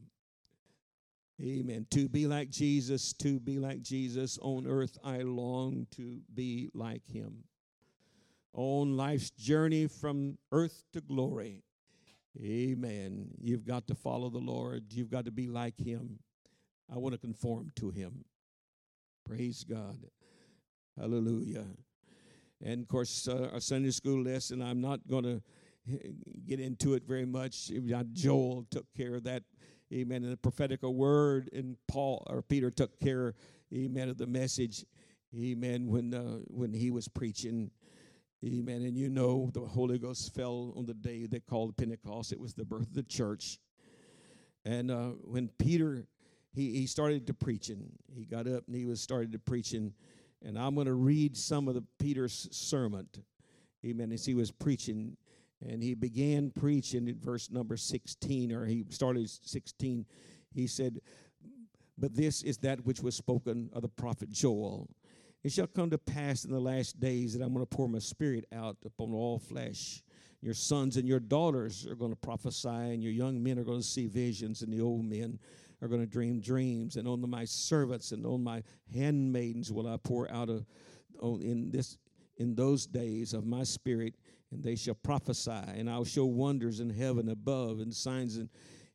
Amen. 1.42 1.86
To 1.92 2.10
be 2.10 2.26
like 2.26 2.50
Jesus, 2.50 3.14
to 3.14 3.40
be 3.40 3.60
like 3.60 3.82
Jesus 3.82 4.40
on 4.42 4.66
earth, 4.66 4.98
I 5.04 5.18
long 5.18 5.86
to 5.92 6.20
be 6.34 6.70
like 6.74 7.06
him. 7.06 7.44
On 8.54 8.98
life's 8.98 9.30
journey 9.30 9.86
from 9.86 10.40
earth 10.52 10.84
to 10.94 11.02
glory, 11.02 11.62
amen. 12.40 13.30
You've 13.40 13.66
got 13.66 13.88
to 13.88 13.96
follow 13.96 14.30
the 14.30 14.40
Lord, 14.40 14.86
you've 14.92 15.10
got 15.10 15.26
to 15.26 15.32
be 15.32 15.48
like 15.48 15.80
him. 15.80 16.20
I 16.94 16.98
want 16.98 17.14
to 17.14 17.20
conform 17.20 17.72
to 17.78 17.90
him. 17.90 18.24
Praise 19.26 19.64
God. 19.64 20.06
Hallelujah. 20.98 21.66
And 22.64 22.82
of 22.82 22.88
course, 22.88 23.28
uh, 23.28 23.50
our 23.54 23.60
Sunday 23.60 23.92
school 23.92 24.24
lesson, 24.24 24.62
I'm 24.62 24.82
not 24.82 25.08
going 25.08 25.24
to 25.24 25.42
get 26.46 26.60
into 26.60 26.94
it 26.94 27.04
very 27.06 27.26
much. 27.26 27.72
Joel 28.14 28.66
took 28.72 28.86
care 28.96 29.16
of 29.16 29.24
that 29.24 29.44
amen, 29.94 30.24
and 30.24 30.34
the 30.34 30.38
prophetic 30.38 30.84
word, 30.84 31.50
and 31.54 31.78
Paul 31.88 32.26
or 32.30 32.42
Peter 32.42 32.70
took 32.70 33.00
care, 33.00 33.34
amen, 33.74 34.10
of 34.10 34.18
the 34.18 34.28
message, 34.28 34.86
amen, 35.38 35.88
when 35.88 36.14
uh, 36.14 36.40
when 36.48 36.74
he 36.74 36.92
was 36.92 37.08
preaching, 37.08 37.72
amen. 38.46 38.84
And 38.84 38.98
you 38.98 39.10
know, 39.10 39.50
the 39.54 39.62
Holy 39.62 39.98
Ghost 39.98 40.34
fell 40.34 40.74
on 40.76 40.86
the 40.86 40.94
day 40.94 41.26
they 41.26 41.40
called 41.40 41.78
Pentecost. 41.78 42.32
It 42.32 42.40
was 42.40 42.54
the 42.54 42.66
birth 42.66 42.88
of 42.88 42.94
the 42.94 43.04
church, 43.04 43.60
and 44.66 44.92
uh, 44.92 45.10
when 45.24 45.50
Peter 45.60 46.06
he 46.54 46.74
he 46.74 46.88
started 46.88 47.28
to 47.28 47.34
preaching, 47.34 47.92
he 48.14 48.26
got 48.26 48.48
up 48.48 48.64
and 48.68 48.76
he 48.76 48.86
was 48.86 49.02
started 49.02 49.32
to 49.34 49.40
preaching, 49.40 49.94
and 50.44 50.58
I'm 50.58 50.76
going 50.76 50.88
to 50.88 50.94
read 50.94 51.36
some 51.36 51.68
of 51.68 51.74
the 51.74 51.84
Peter's 52.00 52.48
sermon, 52.52 53.08
amen, 53.86 54.12
as 54.12 54.26
he 54.26 54.34
was 54.34 54.52
preaching 54.52 55.18
and 55.66 55.82
he 55.82 55.94
began 55.94 56.52
preaching 56.52 57.08
in 57.08 57.20
verse 57.20 57.50
number 57.50 57.78
16 57.78 58.52
or 58.52 58.66
he 58.66 58.86
started 58.90 59.30
16 59.30 60.06
he 60.54 60.68
said 60.68 61.00
but 61.98 62.16
this 62.16 62.44
is 62.44 62.58
that 62.60 62.86
which 62.86 63.02
was 63.02 63.16
spoken 63.16 63.70
of 63.74 63.82
the 63.82 63.88
prophet 63.88 64.30
joel 64.30 64.88
It 65.44 65.52
shall 65.52 65.68
come 65.68 65.90
to 65.92 65.98
pass 65.98 66.46
in 66.46 66.52
the 66.52 66.60
last 66.60 67.00
days 67.00 67.34
that 67.34 67.44
I'm 67.44 67.54
going 67.54 67.66
to 67.66 67.76
pour 67.76 67.88
my 67.88 68.00
spirit 68.00 68.46
out 68.54 68.78
upon 68.86 69.14
all 69.14 69.40
flesh. 69.40 70.04
Your 70.42 70.54
sons 70.54 70.98
and 70.98 71.08
your 71.08 71.20
daughters 71.20 71.88
are 71.88 71.96
going 71.96 72.12
to 72.12 72.18
prophesy, 72.18 72.68
and 72.68 73.02
your 73.02 73.12
young 73.12 73.42
men 73.42 73.58
are 73.58 73.64
going 73.64 73.80
to 73.80 73.88
see 73.88 74.08
visions, 74.08 74.62
and 74.62 74.72
the 74.72 74.82
old 74.82 75.06
men 75.06 75.40
are 75.82 75.88
going 75.88 76.02
to 76.02 76.08
dream 76.08 76.40
dreams. 76.40 76.96
And 76.96 77.08
on 77.08 77.28
my 77.30 77.46
servants 77.46 78.12
and 78.12 78.26
on 78.26 78.44
my 78.44 78.64
handmaidens 78.94 79.72
will 79.72 79.88
I 79.88 79.98
pour 79.98 80.30
out 80.32 80.50
of 80.50 80.66
in 81.22 81.72
this 81.72 81.98
in 82.38 82.54
those 82.54 82.86
days 82.86 83.34
of 83.34 83.46
my 83.46 83.64
spirit, 83.64 84.14
and 84.52 84.64
they 84.64 84.76
shall 84.76 84.94
prophesy, 84.94 85.52
and 85.52 85.90
I'll 85.90 86.06
show 86.06 86.26
wonders 86.26 86.80
in 86.80 86.90
heaven 86.90 87.30
above 87.30 87.80
and 87.80 87.94
signs 87.94 88.38
and 88.38 88.50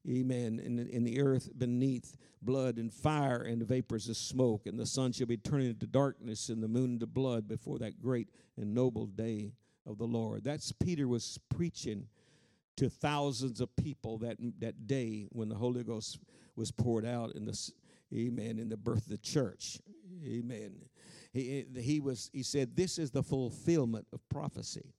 amen. 0.09 0.61
In, 0.65 0.79
in 0.79 1.05
the 1.05 1.21
earth 1.21 1.51
beneath 1.57 2.17
blood 2.41 2.77
and 2.77 2.93
fire 2.93 3.43
and 3.43 3.61
the 3.61 3.65
vapors 3.65 4.09
of 4.09 4.17
smoke 4.17 4.67
and 4.67 4.79
the 4.79 4.87
sun 4.87 5.13
shall 5.13 5.27
be 5.27 5.37
turned 5.37 5.67
into 5.67 5.87
darkness 5.87 6.49
and 6.49 6.63
the 6.63 6.69
moon 6.69 6.95
into 6.95 7.07
blood 7.07 7.47
before 7.47 7.79
that 7.79 8.01
great 8.01 8.29
and 8.57 8.75
noble 8.75 9.07
day 9.07 9.53
of 9.87 9.99
the 9.99 10.07
lord. 10.07 10.43
That's 10.45 10.73
peter 10.73 11.07
was 11.07 11.39
preaching 11.49 12.09
to 12.77 12.89
thousands 12.89 13.61
of 13.61 13.75
people 13.77 14.19
that 14.19 14.39
that 14.59 14.87
day 14.87 15.29
when 15.31 15.49
the 15.49 15.55
holy 15.55 15.85
ghost 15.85 16.19
was 16.57 16.73
poured 16.73 17.07
out 17.07 17.35
in 17.35 17.45
the 17.45 17.59
amen 18.13 18.59
in 18.59 18.69
the 18.69 18.77
birth 18.77 19.05
of 19.05 19.11
the 19.11 19.19
church. 19.19 19.79
Amen. 20.25 20.75
He, 21.33 21.65
he 21.77 22.01
was 22.01 22.29
he 22.33 22.43
said 22.43 22.77
this 22.77 22.99
is 22.99 23.11
the 23.11 23.23
fulfillment 23.23 24.07
of 24.13 24.29
prophecy 24.29 24.95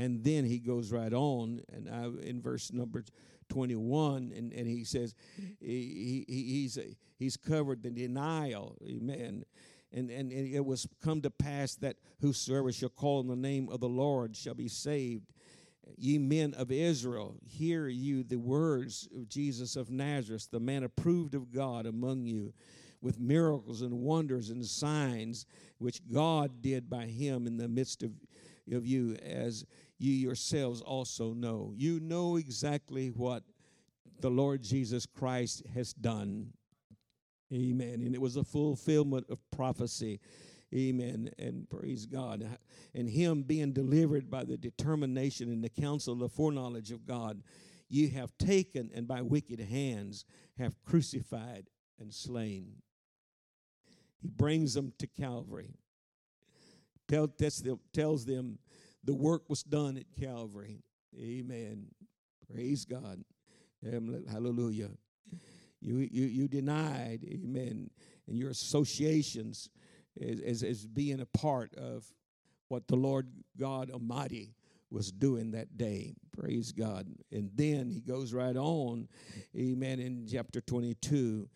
and 0.00 0.24
then 0.24 0.46
he 0.46 0.58
goes 0.58 0.90
right 0.90 1.12
on, 1.12 1.60
and 1.70 1.86
I, 1.90 2.04
in 2.26 2.40
verse 2.40 2.72
number 2.72 3.04
21, 3.50 4.32
and, 4.34 4.50
and 4.50 4.66
he 4.66 4.82
says 4.82 5.14
he, 5.60 6.24
he, 6.26 6.42
he's, 6.44 6.78
he's 7.18 7.36
covered 7.36 7.82
the 7.82 7.90
denial. 7.90 8.78
Amen. 8.82 9.44
And, 9.92 10.10
and, 10.10 10.32
it 10.32 10.64
was 10.64 10.88
come 11.02 11.20
to 11.20 11.28
pass 11.28 11.74
that 11.76 11.96
whosoever 12.22 12.72
shall 12.72 12.88
call 12.88 13.18
on 13.18 13.26
the 13.26 13.36
name 13.36 13.68
of 13.68 13.80
the 13.80 13.90
Lord 13.90 14.34
shall 14.34 14.54
be 14.54 14.68
saved. 14.68 15.34
Ye 15.98 16.16
men 16.16 16.54
of 16.54 16.72
Israel, 16.72 17.36
hear 17.46 17.86
you 17.86 18.22
the 18.22 18.38
words 18.38 19.06
of 19.14 19.28
Jesus 19.28 19.76
of 19.76 19.90
Nazareth, 19.90 20.48
the 20.50 20.60
man 20.60 20.82
approved 20.82 21.34
of 21.34 21.52
God 21.52 21.84
among 21.84 22.24
you, 22.24 22.54
with 23.02 23.20
miracles 23.20 23.82
and 23.82 24.00
wonders 24.00 24.48
and 24.48 24.64
signs 24.64 25.44
which 25.76 26.00
God 26.10 26.62
did 26.62 26.88
by 26.88 27.04
him 27.04 27.46
in 27.46 27.58
the 27.58 27.68
midst 27.68 28.02
of 28.02 28.12
of 28.72 28.86
you 28.86 29.16
as 29.16 29.64
you 29.98 30.12
yourselves 30.12 30.80
also 30.80 31.32
know. 31.32 31.72
You 31.76 32.00
know 32.00 32.36
exactly 32.36 33.08
what 33.08 33.42
the 34.20 34.30
Lord 34.30 34.62
Jesus 34.62 35.06
Christ 35.06 35.62
has 35.74 35.92
done. 35.92 36.52
Amen. 37.52 38.02
And 38.02 38.14
it 38.14 38.20
was 38.20 38.36
a 38.36 38.44
fulfillment 38.44 39.26
of 39.28 39.38
prophecy. 39.50 40.20
Amen. 40.74 41.30
And 41.38 41.68
praise 41.68 42.06
God. 42.06 42.46
And 42.94 43.10
Him 43.10 43.42
being 43.42 43.72
delivered 43.72 44.30
by 44.30 44.44
the 44.44 44.56
determination 44.56 45.48
and 45.48 45.64
the 45.64 45.68
counsel 45.68 46.14
of 46.14 46.20
the 46.20 46.28
foreknowledge 46.28 46.92
of 46.92 47.06
God, 47.06 47.42
you 47.88 48.08
have 48.10 48.36
taken 48.38 48.90
and 48.94 49.08
by 49.08 49.20
wicked 49.20 49.60
hands 49.60 50.24
have 50.58 50.80
crucified 50.84 51.66
and 51.98 52.14
slain. 52.14 52.76
He 54.22 54.28
brings 54.28 54.74
them 54.74 54.92
to 54.98 55.06
Calvary 55.06 55.74
tell, 57.10 57.28
tells 57.92 58.24
them 58.24 58.58
the 59.04 59.14
work 59.14 59.48
was 59.48 59.62
done 59.62 59.96
at 59.96 60.04
Calvary. 60.20 60.82
Amen. 61.18 61.86
Praise 62.52 62.84
God. 62.84 63.24
Hallelujah. 64.30 64.90
You, 65.80 66.08
you, 66.10 66.26
you 66.26 66.48
denied, 66.48 67.24
amen, 67.24 67.90
and 68.28 68.38
your 68.38 68.50
associations 68.50 69.70
as, 70.20 70.40
as, 70.40 70.62
as 70.62 70.86
being 70.86 71.20
a 71.20 71.26
part 71.26 71.74
of 71.76 72.04
what 72.68 72.86
the 72.86 72.96
Lord 72.96 73.28
God 73.58 73.90
Almighty 73.90 74.54
was 74.90 75.12
doing 75.12 75.52
that 75.52 75.76
day. 75.76 76.14
Praise 76.36 76.72
God. 76.72 77.06
And 77.30 77.50
then 77.54 77.90
he 77.90 78.00
goes 78.00 78.32
right 78.32 78.56
on, 78.56 79.08
amen, 79.56 80.00
in 80.00 80.26
chapter 80.30 80.60
22, 80.60 81.48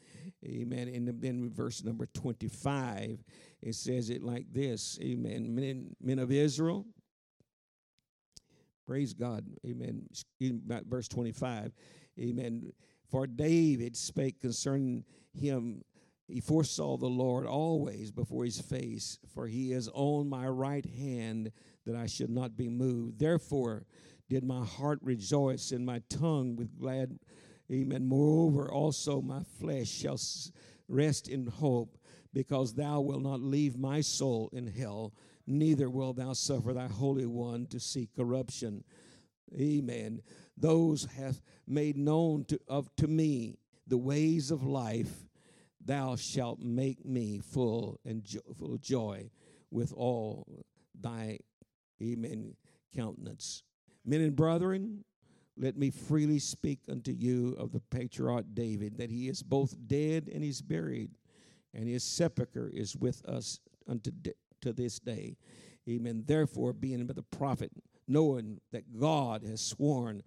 amen, 0.44 0.88
and 0.88 1.08
then 1.20 1.50
verse 1.50 1.82
number 1.82 2.06
25, 2.14 3.24
it 3.62 3.74
says 3.74 4.10
it 4.10 4.22
like 4.22 4.46
this, 4.52 4.98
amen. 5.02 5.54
Men, 5.54 5.96
men 6.00 6.18
of 6.18 6.30
Israel, 6.30 6.86
praise 8.86 9.14
God, 9.14 9.44
amen. 9.66 10.06
Verse 10.88 11.08
25, 11.08 11.72
amen. 12.20 12.72
For 13.10 13.26
David 13.26 13.96
spake 13.96 14.40
concerning 14.40 15.04
him 15.32 15.82
he 16.26 16.40
foresaw 16.40 16.96
the 16.96 17.06
Lord 17.06 17.46
always 17.46 18.10
before 18.10 18.44
his 18.44 18.58
face, 18.58 19.18
for 19.34 19.46
he 19.46 19.72
is 19.72 19.90
on 19.92 20.28
my 20.28 20.48
right 20.48 20.86
hand 20.86 21.52
that 21.86 21.96
I 21.96 22.06
should 22.06 22.30
not 22.30 22.56
be 22.56 22.68
moved. 22.68 23.18
Therefore 23.18 23.84
did 24.28 24.44
my 24.44 24.64
heart 24.64 24.98
rejoice 25.02 25.70
and 25.70 25.84
my 25.84 26.00
tongue 26.08 26.56
with 26.56 26.78
glad. 26.78 27.18
Amen. 27.70 28.06
Moreover, 28.06 28.70
also 28.70 29.20
my 29.20 29.42
flesh 29.58 29.88
shall 29.88 30.18
rest 30.88 31.28
in 31.28 31.46
hope, 31.46 31.96
because 32.32 32.74
thou 32.74 33.00
wilt 33.00 33.22
not 33.22 33.40
leave 33.40 33.78
my 33.78 34.00
soul 34.00 34.50
in 34.52 34.66
hell, 34.66 35.14
neither 35.46 35.88
wilt 35.88 36.16
thou 36.16 36.32
suffer 36.32 36.72
thy 36.72 36.88
Holy 36.88 37.26
One 37.26 37.66
to 37.66 37.80
see 37.80 38.08
corruption. 38.16 38.84
Amen. 39.58 40.20
Those 40.56 41.06
have 41.16 41.40
made 41.66 41.96
known 41.96 42.44
to, 42.46 42.58
of, 42.68 42.94
to 42.96 43.06
me 43.06 43.56
the 43.86 43.98
ways 43.98 44.50
of 44.50 44.64
life 44.64 45.24
thou 45.84 46.16
shalt 46.16 46.60
make 46.60 47.04
me 47.04 47.38
full 47.38 48.00
and 48.04 48.24
jo- 48.24 48.40
full 48.58 48.74
of 48.74 48.80
joy 48.80 49.30
with 49.70 49.92
all 49.92 50.64
thy 50.98 51.38
amen 52.04 52.54
countenance. 52.94 53.62
Men 54.04 54.20
and 54.20 54.36
brethren, 54.36 55.04
let 55.56 55.76
me 55.76 55.90
freely 55.90 56.38
speak 56.38 56.80
unto 56.90 57.12
you 57.12 57.54
of 57.58 57.72
the 57.72 57.80
patriarch 57.80 58.46
David, 58.54 58.98
that 58.98 59.10
he 59.10 59.28
is 59.28 59.42
both 59.42 59.74
dead 59.86 60.28
and 60.32 60.42
he's 60.42 60.60
buried, 60.60 61.12
and 61.72 61.88
his 61.88 62.04
sepulchre 62.04 62.70
is 62.72 62.96
with 62.96 63.24
us 63.24 63.60
unto 63.88 64.10
de- 64.10 64.34
to 64.62 64.72
this 64.72 64.98
day. 64.98 65.36
Amen. 65.88 66.24
Therefore, 66.26 66.72
being 66.72 67.06
the 67.06 67.22
prophet, 67.22 67.70
knowing 68.08 68.60
that 68.72 68.98
God 68.98 69.42
has 69.44 69.60
sworn, 69.60 70.22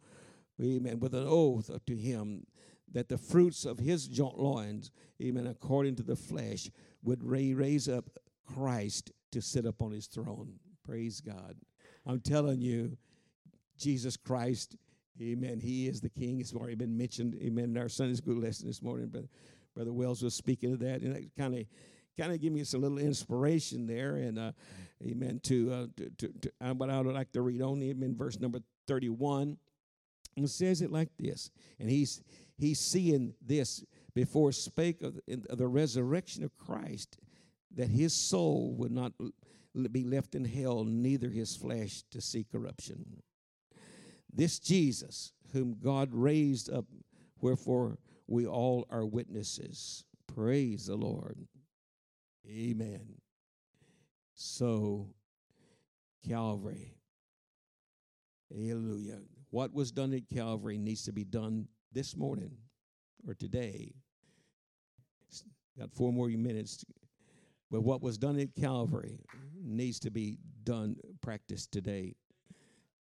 amen, 0.61 0.99
with 0.99 1.13
an 1.13 1.25
oath 1.27 1.69
to 1.85 1.95
him 1.95 2.45
that 2.93 3.09
the 3.09 3.17
fruits 3.17 3.65
of 3.65 3.79
his 3.79 4.07
joint 4.07 4.39
loins, 4.39 4.91
amen, 5.21 5.47
according 5.47 5.95
to 5.95 6.03
the 6.03 6.15
flesh, 6.15 6.69
would 7.03 7.23
raise 7.23 7.89
up 7.89 8.09
Christ 8.45 9.11
to 9.31 9.41
sit 9.41 9.65
upon 9.65 9.91
his 9.91 10.07
throne. 10.07 10.59
Praise 10.87 11.19
God. 11.19 11.57
I'm 12.05 12.21
telling 12.21 12.61
you, 12.61 12.97
Jesus 13.77 14.15
Christ, 14.15 14.77
amen, 15.21 15.59
he 15.59 15.87
is 15.87 15.99
the 15.99 16.09
king. 16.09 16.39
It's 16.39 16.53
already 16.53 16.75
been 16.75 16.97
mentioned, 16.97 17.35
amen, 17.41 17.65
in 17.65 17.77
our 17.77 17.89
Sunday 17.89 18.15
school 18.15 18.37
lesson 18.37 18.67
this 18.67 18.81
morning. 18.81 19.07
Brother, 19.07 19.27
Brother 19.75 19.91
Wells 19.91 20.23
was 20.23 20.33
speaking 20.33 20.71
of 20.71 20.79
that, 20.79 21.01
and 21.01 21.15
it 21.15 21.31
kind 21.37 21.55
of 21.55 21.65
kind 22.17 22.31
of 22.31 22.39
give 22.39 22.53
me 22.53 22.63
some 22.63 22.81
little 22.81 22.97
inspiration 22.99 23.85
there, 23.85 24.15
and 24.15 24.39
uh, 24.39 24.51
amen, 25.05 25.41
to, 25.43 25.71
uh, 25.71 25.87
to, 25.97 26.09
to, 26.17 26.33
to 26.39 26.51
uh, 26.61 26.73
what 26.73 26.89
I 26.89 27.01
would 27.01 27.13
like 27.13 27.33
to 27.33 27.41
read 27.41 27.61
only, 27.61 27.89
amen, 27.89 28.15
verse 28.17 28.39
number 28.39 28.59
31. 28.87 29.57
and 30.37 30.49
says 30.49 30.81
it 30.81 30.91
like 30.91 31.09
this, 31.19 31.51
and 31.79 31.89
he's 31.89 32.21
he's 32.57 32.79
seeing 32.79 33.33
this 33.45 33.83
before 34.15 34.53
spake 34.53 35.01
of 35.01 35.15
the, 35.27 35.45
of 35.49 35.57
the 35.57 35.67
resurrection 35.67 36.45
of 36.45 36.57
Christ, 36.57 37.19
that 37.77 37.89
his 37.89 38.11
soul 38.13 38.73
would 38.77 38.91
not 38.91 39.13
be 39.91 40.03
left 40.03 40.35
in 40.35 40.43
hell, 40.43 40.83
neither 40.83 41.29
his 41.29 41.55
flesh 41.55 42.03
to 42.11 42.19
see 42.19 42.43
corruption. 42.43 43.21
This 44.33 44.59
Jesus, 44.59 45.31
whom 45.53 45.77
God 45.81 46.09
raised 46.11 46.71
up, 46.71 46.85
wherefore 47.39 47.99
we 48.27 48.45
all 48.45 48.85
are 48.89 49.05
witnesses. 49.05 50.03
Praise 50.27 50.87
the 50.87 50.95
Lord. 50.95 51.37
Amen. 52.49 53.15
So, 54.33 55.09
Calvary. 56.27 56.95
Hallelujah. 58.51 59.19
What 59.51 59.73
was 59.73 59.91
done 59.91 60.13
at 60.13 60.27
Calvary 60.33 60.77
needs 60.77 61.03
to 61.03 61.11
be 61.11 61.23
done 61.23 61.67
this 61.93 62.15
morning 62.15 62.51
or 63.27 63.33
today. 63.33 63.93
Got 65.77 65.93
four 65.93 66.11
more 66.11 66.27
minutes. 66.27 66.83
But 67.69 67.81
what 67.81 68.01
was 68.01 68.17
done 68.17 68.39
at 68.39 68.55
Calvary 68.55 69.19
needs 69.61 69.99
to 69.99 70.11
be 70.11 70.37
done, 70.63 70.95
practiced 71.21 71.71
today. 71.71 72.15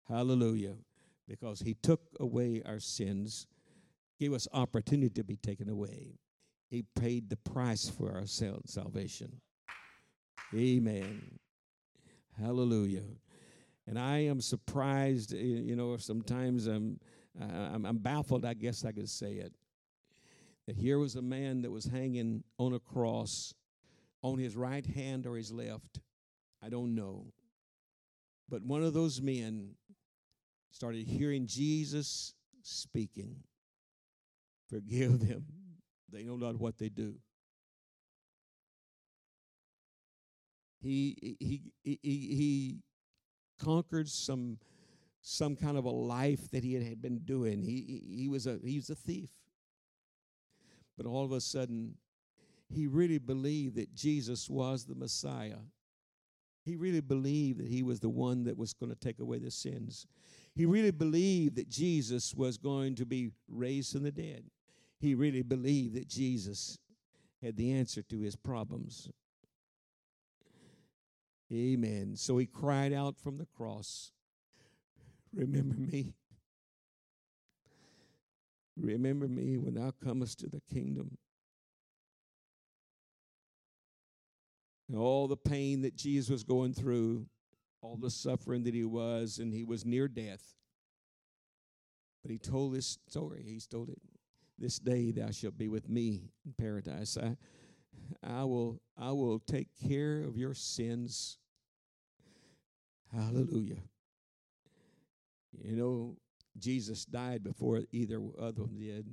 Hallelujah. 0.09 0.75
Because 1.29 1.61
he 1.61 1.75
took 1.75 2.01
away 2.19 2.63
our 2.67 2.81
sins, 2.81 3.47
gave 4.19 4.33
us 4.33 4.49
opportunity 4.53 5.11
to 5.11 5.25
be 5.25 5.37
taken 5.37 5.69
away. 5.69 6.19
He 6.69 6.85
paid 6.99 7.31
the 7.31 7.37
price 7.37 7.89
for 7.89 8.13
our 8.13 8.27
salvation. 8.27 9.41
Amen. 10.55 11.39
Hallelujah. 12.41 13.05
And 13.87 13.99
I 13.99 14.19
am 14.19 14.41
surprised, 14.41 15.33
you 15.33 15.77
know, 15.77 15.97
sometimes 15.97 16.67
I'm 16.67 16.99
I'm, 17.41 17.87
I'm 17.87 17.99
baffled, 17.99 18.45
I 18.45 18.55
guess 18.55 18.85
I 18.85 18.93
could 18.93 19.09
say 19.09 19.35
it. 19.35 19.53
That 20.67 20.77
here 20.77 20.99
was 20.99 21.17
a 21.17 21.23
man 21.23 21.63
that 21.63 21.71
was 21.71 21.85
hanging 21.85 22.43
on 22.59 22.75
a 22.75 22.81
cross 22.81 23.55
on 24.23 24.39
his 24.39 24.57
right 24.57 24.85
hand 24.85 25.27
or 25.27 25.37
his 25.37 25.53
left. 25.53 26.01
I 26.63 26.69
don't 26.69 26.95
know. 26.95 27.33
But 28.49 28.63
one 28.63 28.83
of 28.83 28.95
those 28.95 29.21
men 29.21 29.77
started 30.71 31.07
hearing 31.07 31.47
Jesus 31.47 32.35
speaking. 32.63 33.37
Forgive 34.69 35.27
them. 35.27 35.45
They 36.13 36.25
know 36.25 36.37
not 36.37 36.59
what 36.59 36.79
they 36.79 36.89
do. 36.89 37.15
He 40.83 41.37
he 41.39 41.73
he 41.83 41.99
he 42.03 42.79
conquered 43.59 44.09
some 44.09 44.59
some 45.21 45.55
kind 45.55 45.77
of 45.77 45.85
a 45.85 45.91
life 45.91 46.51
that 46.51 46.65
he 46.65 46.75
had 46.75 47.03
been 47.03 47.19
doing. 47.19 47.63
He 47.63 48.03
he 48.09 48.29
was 48.29 48.47
a 48.47 48.59
he 48.65 48.77
was 48.77 48.91
a 48.91 48.95
thief. 48.95 49.31
But 50.97 51.07
all 51.07 51.25
of 51.25 51.33
a 51.33 51.41
sudden 51.41 51.97
he 52.73 52.87
really 52.87 53.19
believed 53.19 53.77
that 53.77 53.95
Jesus 53.95 54.49
was 54.49 54.85
the 54.85 54.95
Messiah. 54.95 55.59
He 56.65 56.77
really 56.77 57.01
believed 57.01 57.59
that 57.61 57.69
he 57.69 57.83
was 57.83 58.01
the 58.01 58.09
one 58.09 58.45
that 58.45 58.57
was 58.57 58.73
going 58.73 58.91
to 58.91 58.99
take 58.99 59.19
away 59.19 59.39
the 59.39 59.51
sins. 59.51 60.07
He 60.55 60.67
really 60.67 60.91
believed 60.91 61.57
that 61.57 61.69
Jesus 61.69 62.35
was 62.35 62.59
going 62.59 62.95
to 62.97 63.07
be 63.07 63.31
raised 63.49 63.93
from 63.93 64.03
the 64.03 64.13
dead. 64.13 64.45
He 64.99 65.15
really 65.15 65.43
believed 65.43 65.95
that 65.95 66.09
Jesus 66.09 66.79
had 67.43 67.57
the 67.57 67.73
answer 67.73 68.03
to 68.03 68.21
his 68.21 68.37
problems. 68.37 69.09
Amen. 71.53 72.15
So 72.17 72.39
he 72.39 72.47
cried 72.47 72.93
out 72.93 73.19
from 73.19 73.39
the 73.39 73.47
cross 73.57 74.13
Remember 75.33 75.77
me. 75.77 76.15
Remember 78.77 79.29
me 79.29 79.57
when 79.59 79.75
thou 79.75 79.93
comest 80.03 80.41
to 80.41 80.49
the 80.49 80.61
kingdom. 80.73 81.19
And 84.91 84.99
all 84.99 85.29
the 85.29 85.37
pain 85.37 85.83
that 85.83 85.95
Jesus 85.95 86.29
was 86.29 86.43
going 86.43 86.75
through, 86.75 87.25
all 87.81 87.97
the 87.97 88.11
suffering 88.11 88.65
that 88.65 88.75
he 88.75 88.85
was, 88.85 89.39
and 89.39 89.55
he 89.55 89.63
was 89.63 89.85
near 89.85 90.09
death. 90.09 90.43
But 92.23 92.33
he 92.33 92.39
told 92.39 92.75
this 92.75 92.99
story. 93.09 93.45
He 93.47 93.61
told 93.61 93.91
it. 93.91 94.01
This 94.59 94.81
day 94.81 95.13
thou 95.13 95.31
shalt 95.31 95.57
be 95.57 95.69
with 95.69 95.89
me 95.89 96.33
in 96.45 96.55
paradise. 96.59 97.17
I, 97.17 97.37
I 98.21 98.43
will, 98.43 98.83
I 98.99 99.13
will 99.13 99.39
take 99.39 99.69
care 99.89 100.25
of 100.25 100.37
your 100.37 100.55
sins. 100.55 101.39
Hallelujah. 103.15 103.83
You 105.53 105.77
know, 105.77 106.17
Jesus 106.59 107.05
died 107.05 107.45
before 107.45 107.83
either 107.93 108.21
of 108.37 108.57
them 108.57 108.77
did 108.77 109.07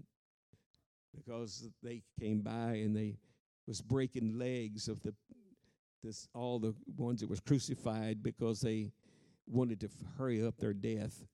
because 1.15 1.69
they 1.83 2.01
came 2.19 2.41
by 2.41 2.81
and 2.83 2.95
they 2.95 3.19
was 3.67 3.79
breaking 3.79 4.39
legs 4.39 4.87
of 4.87 5.03
the 5.03 5.13
this 6.03 6.27
all 6.33 6.59
the 6.59 6.73
ones 6.95 7.21
that 7.21 7.29
was 7.29 7.39
crucified 7.39 8.21
because 8.23 8.61
they 8.61 8.91
wanted 9.47 9.79
to 9.81 9.89
hurry 10.17 10.45
up 10.45 10.57
their 10.57 10.73
death. 10.73 11.25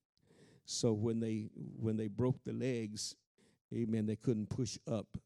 So 0.65 0.93
when 0.93 1.19
they 1.19 1.49
when 1.79 1.97
they 1.97 2.07
broke 2.07 2.43
the 2.45 2.53
legs, 2.53 3.15
amen, 3.73 4.05
they 4.05 4.15
couldn't 4.15 4.49
push 4.49 4.77
up 4.89 5.17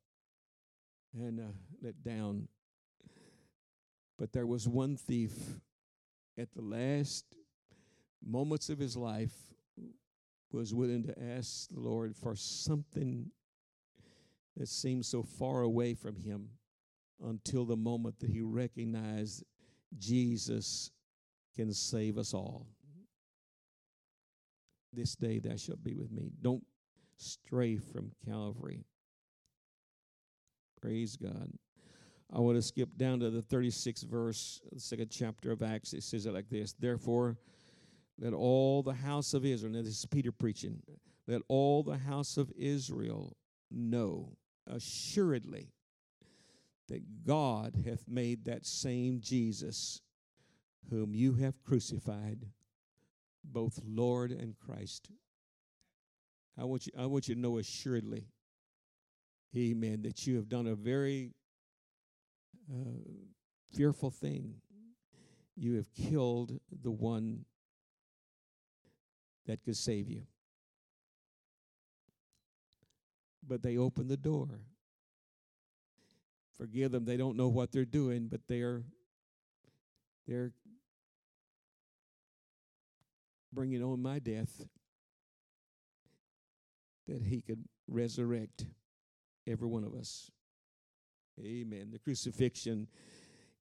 and 1.14 1.40
uh, 1.40 1.44
let 1.82 2.04
down. 2.04 2.48
But 4.18 4.34
there 4.34 4.48
was 4.48 4.68
one 4.68 4.98
thief 4.98 5.34
at 6.38 6.52
the 6.54 6.62
last 6.62 7.26
moments 8.26 8.70
of 8.70 8.80
his 8.80 8.98
life 8.98 9.34
was 10.52 10.74
willing 10.74 11.04
to 11.04 11.14
ask 11.22 11.70
the 11.70 11.80
Lord 11.80 12.16
for 12.16 12.36
something 12.36 13.30
that 14.56 14.68
seemed 14.68 15.06
so 15.06 15.22
far 15.22 15.62
away 15.62 15.94
from 15.94 16.16
him 16.16 16.50
until 17.24 17.66
the 17.66 17.76
moment 17.76 18.20
that 18.20 18.30
he 18.30 18.42
recognized 18.42 19.44
Jesus 19.98 20.92
can 21.56 21.74
save 21.74 22.18
us 22.18 22.34
all. 22.34 22.68
This 24.94 25.16
day 25.16 25.40
thou 25.40 25.56
shalt 25.56 25.84
be 25.84 25.96
with 25.96 26.12
me. 26.12 26.32
Don't 26.42 26.64
stray 27.18 27.78
from 27.78 28.12
Calvary. 28.26 28.86
Praise 30.82 31.18
God. 31.18 31.52
I 32.34 32.40
want 32.40 32.58
to 32.58 32.62
skip 32.62 32.90
down 32.98 33.20
to 33.22 33.30
the 33.30 33.42
36th 33.42 34.04
verse, 34.04 34.62
the 34.72 34.80
second 34.80 35.10
chapter 35.10 35.52
of 35.52 35.64
Acts. 35.64 35.94
It 35.94 36.04
says 36.04 36.26
it 36.26 36.34
like 36.34 36.50
this 36.50 36.74
Therefore, 36.74 37.38
let 38.20 38.34
all 38.34 38.84
the 38.84 38.94
house 38.94 39.34
of 39.34 39.46
Israel, 39.46 39.74
now 39.74 39.82
this 39.82 40.00
is 40.00 40.06
Peter 40.06 40.32
preaching, 40.32 40.82
let 41.28 41.42
all 41.48 41.84
the 41.84 41.98
house 41.98 42.38
of 42.38 42.52
Israel 42.58 43.36
know 43.72 44.38
assuredly 44.68 45.72
that 46.88 47.26
God 47.26 47.84
hath 47.86 48.08
made 48.08 48.46
that 48.46 48.66
same 48.66 49.20
Jesus 49.22 50.02
whom 50.90 51.14
you 51.14 51.34
have 51.34 51.62
crucified, 51.64 52.46
both 53.44 53.80
Lord 53.86 54.32
and 54.32 54.56
Christ. 54.58 55.10
I 56.58 56.64
want 56.64 56.88
you, 56.88 56.94
I 56.98 57.06
want 57.06 57.28
you 57.28 57.36
to 57.36 57.42
know 57.42 57.58
assuredly, 57.58 58.28
amen, 59.56 60.02
that 60.04 60.26
you 60.26 60.38
have 60.38 60.50
done 60.50 60.68
a 60.68 60.76
very 60.76 61.34
uh, 62.72 63.00
fearful 63.76 64.10
thing. 64.10 64.56
You 65.56 65.76
have 65.76 65.94
killed 65.94 66.60
the 66.72 66.92
one 66.92 67.46
that 69.46 69.64
could 69.64 69.78
save 69.78 70.10
you. 70.10 70.24
But 73.46 73.64
they 73.64 73.78
opened 73.78 74.10
the 74.10 74.18
door. 74.18 74.60
Forgive 76.58 76.92
them. 76.92 77.06
They 77.06 77.18
don't 77.18 77.38
know 77.38 77.48
what 77.48 77.72
they're 77.72 77.86
doing, 77.86 78.28
but 78.28 78.42
they're 78.48 78.84
they're 80.28 80.52
bringing 83.54 83.84
on 83.84 84.02
my 84.02 84.20
death 84.20 84.66
that 87.08 87.24
he 87.24 87.42
could 87.42 87.64
resurrect 87.88 88.66
every 89.48 89.68
one 89.68 89.84
of 89.84 89.94
us. 89.94 90.30
Amen. 91.40 91.92
The 91.92 92.00
crucifixion, 92.00 92.88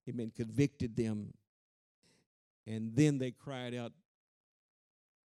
amen, 0.09 0.33
convicted 0.35 0.97
them. 0.97 1.35
And 2.67 2.97
then 2.97 3.19
they 3.19 3.31
cried 3.31 3.75
out, 3.75 3.93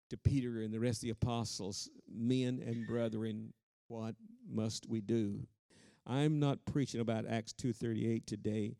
to 0.09 0.17
Peter 0.17 0.61
and 0.61 0.71
the 0.71 0.79
rest 0.79 0.97
of 0.99 1.03
the 1.03 1.09
apostles, 1.09 1.89
men 2.07 2.61
and 2.63 2.85
brethren, 2.85 3.51
what 3.87 4.13
must 4.47 4.87
we 4.87 5.01
do? 5.01 5.47
I'm 6.05 6.39
not 6.39 6.65
preaching 6.65 7.01
about 7.01 7.25
Acts 7.27 7.53
2:38 7.53 8.25
today, 8.25 8.75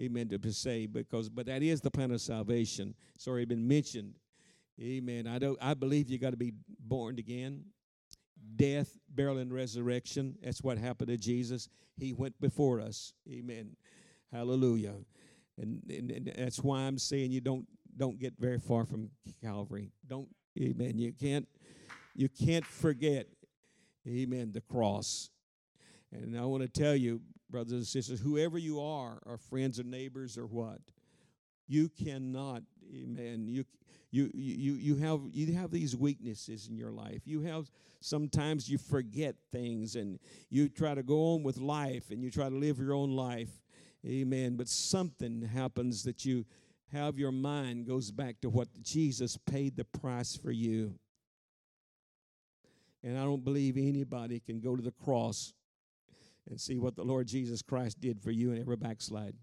amen, 0.00 0.28
to 0.28 0.52
say 0.52 0.86
because 0.86 1.28
but 1.28 1.46
that 1.46 1.62
is 1.62 1.80
the 1.80 1.90
plan 1.90 2.10
of 2.10 2.20
salvation. 2.20 2.94
It's 3.14 3.26
already 3.26 3.46
been 3.46 3.66
mentioned. 3.66 4.14
Amen. 4.80 5.26
I 5.26 5.38
don't 5.38 5.58
I 5.60 5.74
believe 5.74 6.10
you 6.10 6.18
got 6.18 6.30
to 6.30 6.36
be 6.36 6.52
born 6.80 7.18
again. 7.18 7.64
Death, 8.56 8.98
burial, 9.08 9.38
and 9.38 9.52
resurrection. 9.52 10.36
That's 10.42 10.62
what 10.62 10.78
happened 10.78 11.08
to 11.08 11.16
Jesus. 11.16 11.68
He 11.96 12.12
went 12.12 12.38
before 12.40 12.80
us. 12.80 13.12
Amen. 13.30 13.76
Hallelujah. 14.30 14.94
And, 15.58 15.82
and, 15.88 16.10
and 16.10 16.32
that's 16.36 16.60
why 16.60 16.80
I'm 16.80 16.98
saying 16.98 17.32
you 17.32 17.40
don't 17.40 17.66
don't 17.96 18.18
get 18.18 18.34
very 18.38 18.58
far 18.58 18.84
from 18.84 19.10
Calvary. 19.42 19.90
Don't 20.06 20.28
Amen. 20.60 20.98
You 20.98 21.12
can't 21.12 21.48
you 22.14 22.28
can't 22.30 22.64
forget, 22.64 23.26
amen, 24.08 24.52
the 24.52 24.62
cross. 24.62 25.30
And 26.12 26.38
I 26.38 26.44
want 26.44 26.62
to 26.62 26.68
tell 26.68 26.94
you, 26.94 27.20
brothers 27.50 27.72
and 27.72 27.86
sisters, 27.86 28.20
whoever 28.20 28.58
you 28.58 28.80
are, 28.80 29.20
our 29.26 29.36
friends 29.36 29.78
or 29.80 29.84
neighbors 29.84 30.38
or 30.38 30.46
what, 30.46 30.80
you 31.68 31.88
cannot, 31.88 32.62
eh, 32.82 33.02
amen. 33.04 33.46
You 33.48 33.64
you 34.10 34.30
you 34.32 34.74
you 34.74 34.96
have 34.96 35.20
you 35.32 35.52
have 35.54 35.70
these 35.70 35.96
weaknesses 35.96 36.68
in 36.68 36.76
your 36.76 36.92
life. 36.92 37.22
You 37.24 37.40
have 37.42 37.70
sometimes 38.00 38.68
you 38.68 38.78
forget 38.78 39.34
things 39.50 39.96
and 39.96 40.18
you 40.48 40.68
try 40.68 40.94
to 40.94 41.02
go 41.02 41.34
on 41.34 41.42
with 41.42 41.58
life 41.58 42.10
and 42.10 42.22
you 42.22 42.30
try 42.30 42.48
to 42.48 42.54
live 42.54 42.78
your 42.78 42.94
own 42.94 43.10
life. 43.16 43.50
Amen. 44.06 44.56
But 44.56 44.68
something 44.68 45.42
happens 45.42 46.04
that 46.04 46.24
you 46.24 46.46
have 46.92 47.18
your 47.18 47.32
mind 47.32 47.86
goes 47.86 48.12
back 48.12 48.40
to 48.42 48.48
what 48.48 48.68
Jesus 48.80 49.36
paid 49.36 49.76
the 49.76 49.84
price 49.84 50.36
for 50.36 50.52
you. 50.52 50.94
And 53.02 53.18
I 53.18 53.22
don't 53.22 53.44
believe 53.44 53.76
anybody 53.76 54.40
can 54.40 54.60
go 54.60 54.76
to 54.76 54.82
the 54.82 54.92
cross 54.92 55.52
and 56.48 56.60
see 56.60 56.78
what 56.78 56.96
the 56.96 57.04
Lord 57.04 57.26
Jesus 57.26 57.62
Christ 57.62 58.00
did 58.00 58.20
for 58.20 58.30
you 58.30 58.50
and 58.50 58.60
every 58.60 58.76
backslide. 58.76 59.34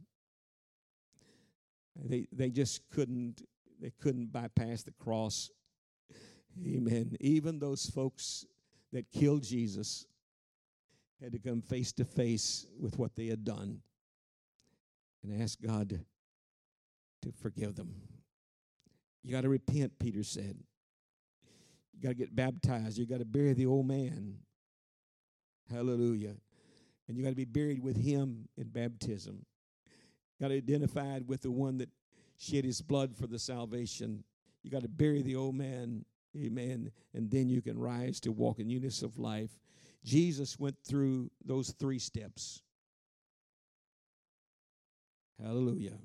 They 1.96 2.28
they 2.32 2.50
just 2.50 2.82
couldn't 2.90 3.44
they 3.82 3.92
couldn't 4.02 4.32
bypass 4.32 4.84
the 4.84 4.92
cross. 4.92 5.50
Amen. 6.66 7.16
Even 7.20 7.60
those 7.60 7.90
folks 7.90 8.46
that 8.92 9.12
killed 9.12 9.44
Jesus 9.44 10.06
had 11.22 11.32
to 11.32 11.40
come 11.40 11.62
face 11.62 11.92
to 11.94 12.06
face 12.06 12.68
with 12.80 12.98
what 12.98 13.16
they 13.16 13.28
had 13.28 13.44
done 13.44 13.82
and 15.24 15.42
ask 15.42 15.60
God 15.62 16.00
to 17.22 17.32
forgive 17.32 17.76
them. 17.76 17.94
You 19.24 19.32
got 19.32 19.42
to 19.42 19.50
repent, 19.50 19.98
Peter 20.00 20.24
said. 20.24 20.58
You 21.94 22.02
got 22.02 22.10
to 22.10 22.16
get 22.16 22.36
baptized. 22.36 22.98
You 22.98 23.06
got 23.06 23.20
to 23.20 23.26
bury 23.26 23.54
the 23.54 23.66
old 23.66 23.88
man. 23.88 24.40
Hallelujah. 25.72 26.36
And 27.08 27.18
you 27.18 27.24
got 27.24 27.30
to 27.30 27.36
be 27.36 27.46
buried 27.46 27.82
with 27.82 27.98
him 27.98 28.48
in 28.58 28.70
baptism. 28.70 29.46
got 30.40 30.52
identified 30.52 31.28
with 31.28 31.42
the 31.42 31.52
one 31.52 31.78
that 31.78 31.90
shed 32.38 32.66
his 32.66 32.82
blood 32.82 33.16
for 33.16 33.28
the 33.28 33.40
salvation. 33.40 34.24
You 34.64 34.72
got 34.72 34.84
to 34.84 34.90
bury 34.90 35.22
the 35.22 35.36
old 35.36 35.56
man, 35.56 36.06
amen, 36.36 36.92
and 37.14 37.30
then 37.30 37.50
you 37.50 37.62
can 37.62 37.78
rise 37.78 38.20
to 38.22 38.32
walk 38.32 38.60
in 38.60 38.68
newness 38.68 39.02
of 39.02 39.20
life. 39.20 39.52
Jesus 40.04 40.60
went 40.60 40.78
through 40.86 41.30
those 41.46 41.72
three 41.72 42.00
steps. 42.00 42.62
Hallelujah. 45.42 45.98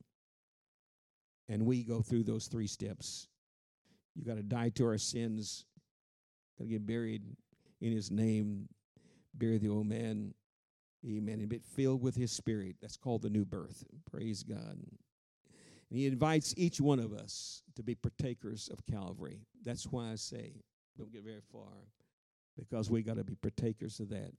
And 1.48 1.64
we 1.64 1.82
go 1.82 2.02
through 2.02 2.24
those 2.24 2.46
three 2.46 2.66
steps. 2.66 3.28
You 4.14 4.24
got 4.24 4.36
to 4.36 4.42
die 4.42 4.70
to 4.70 4.86
our 4.86 4.98
sins, 4.98 5.64
got 6.58 6.64
to 6.64 6.70
get 6.70 6.86
buried 6.86 7.22
in 7.80 7.92
his 7.92 8.10
name, 8.10 8.68
bury 9.34 9.58
the 9.58 9.68
old 9.68 9.86
man, 9.86 10.34
amen, 11.06 11.40
and 11.40 11.48
be 11.48 11.58
filled 11.58 12.02
with 12.02 12.16
his 12.16 12.32
spirit. 12.32 12.76
That's 12.80 12.96
called 12.96 13.22
the 13.22 13.30
new 13.30 13.44
birth. 13.44 13.84
Praise 14.10 14.42
God. 14.42 14.78
And 15.90 15.98
he 15.98 16.06
invites 16.06 16.54
each 16.56 16.80
one 16.80 16.98
of 16.98 17.12
us 17.12 17.62
to 17.76 17.82
be 17.82 17.94
partakers 17.94 18.68
of 18.72 18.84
Calvary. 18.86 19.40
That's 19.64 19.86
why 19.86 20.12
I 20.12 20.16
say, 20.16 20.52
don't 20.98 21.12
get 21.12 21.24
very 21.24 21.40
far, 21.52 21.86
because 22.58 22.90
we 22.90 23.02
got 23.02 23.16
to 23.16 23.24
be 23.24 23.36
partakers 23.36 24.00
of 24.00 24.10
that. 24.10 24.32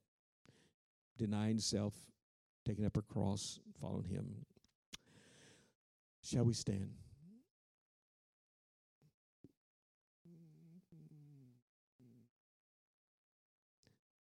Denying 1.17 1.59
self, 1.59 1.93
taking 2.65 2.85
up 2.85 2.95
our 2.97 3.03
cross, 3.03 3.59
following 3.81 4.05
him. 4.05 4.45
Shall 6.21 6.43
we 6.43 6.53
stand? 6.53 6.91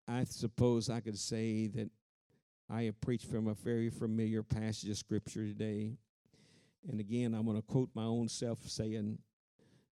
I 0.08 0.22
suppose 0.24 0.88
I 0.88 1.00
could 1.00 1.18
say 1.18 1.66
that 1.66 1.90
I 2.68 2.82
have 2.84 3.00
preached 3.00 3.30
from 3.30 3.46
a 3.46 3.54
very 3.54 3.90
familiar 3.90 4.42
passage 4.42 4.90
of 4.90 4.96
Scripture 4.96 5.46
today. 5.46 5.92
And 6.88 7.00
again, 7.00 7.34
I'm 7.34 7.44
going 7.44 7.56
to 7.56 7.62
quote 7.62 7.90
my 7.94 8.04
own 8.04 8.28
self 8.28 8.66
saying, 8.66 9.18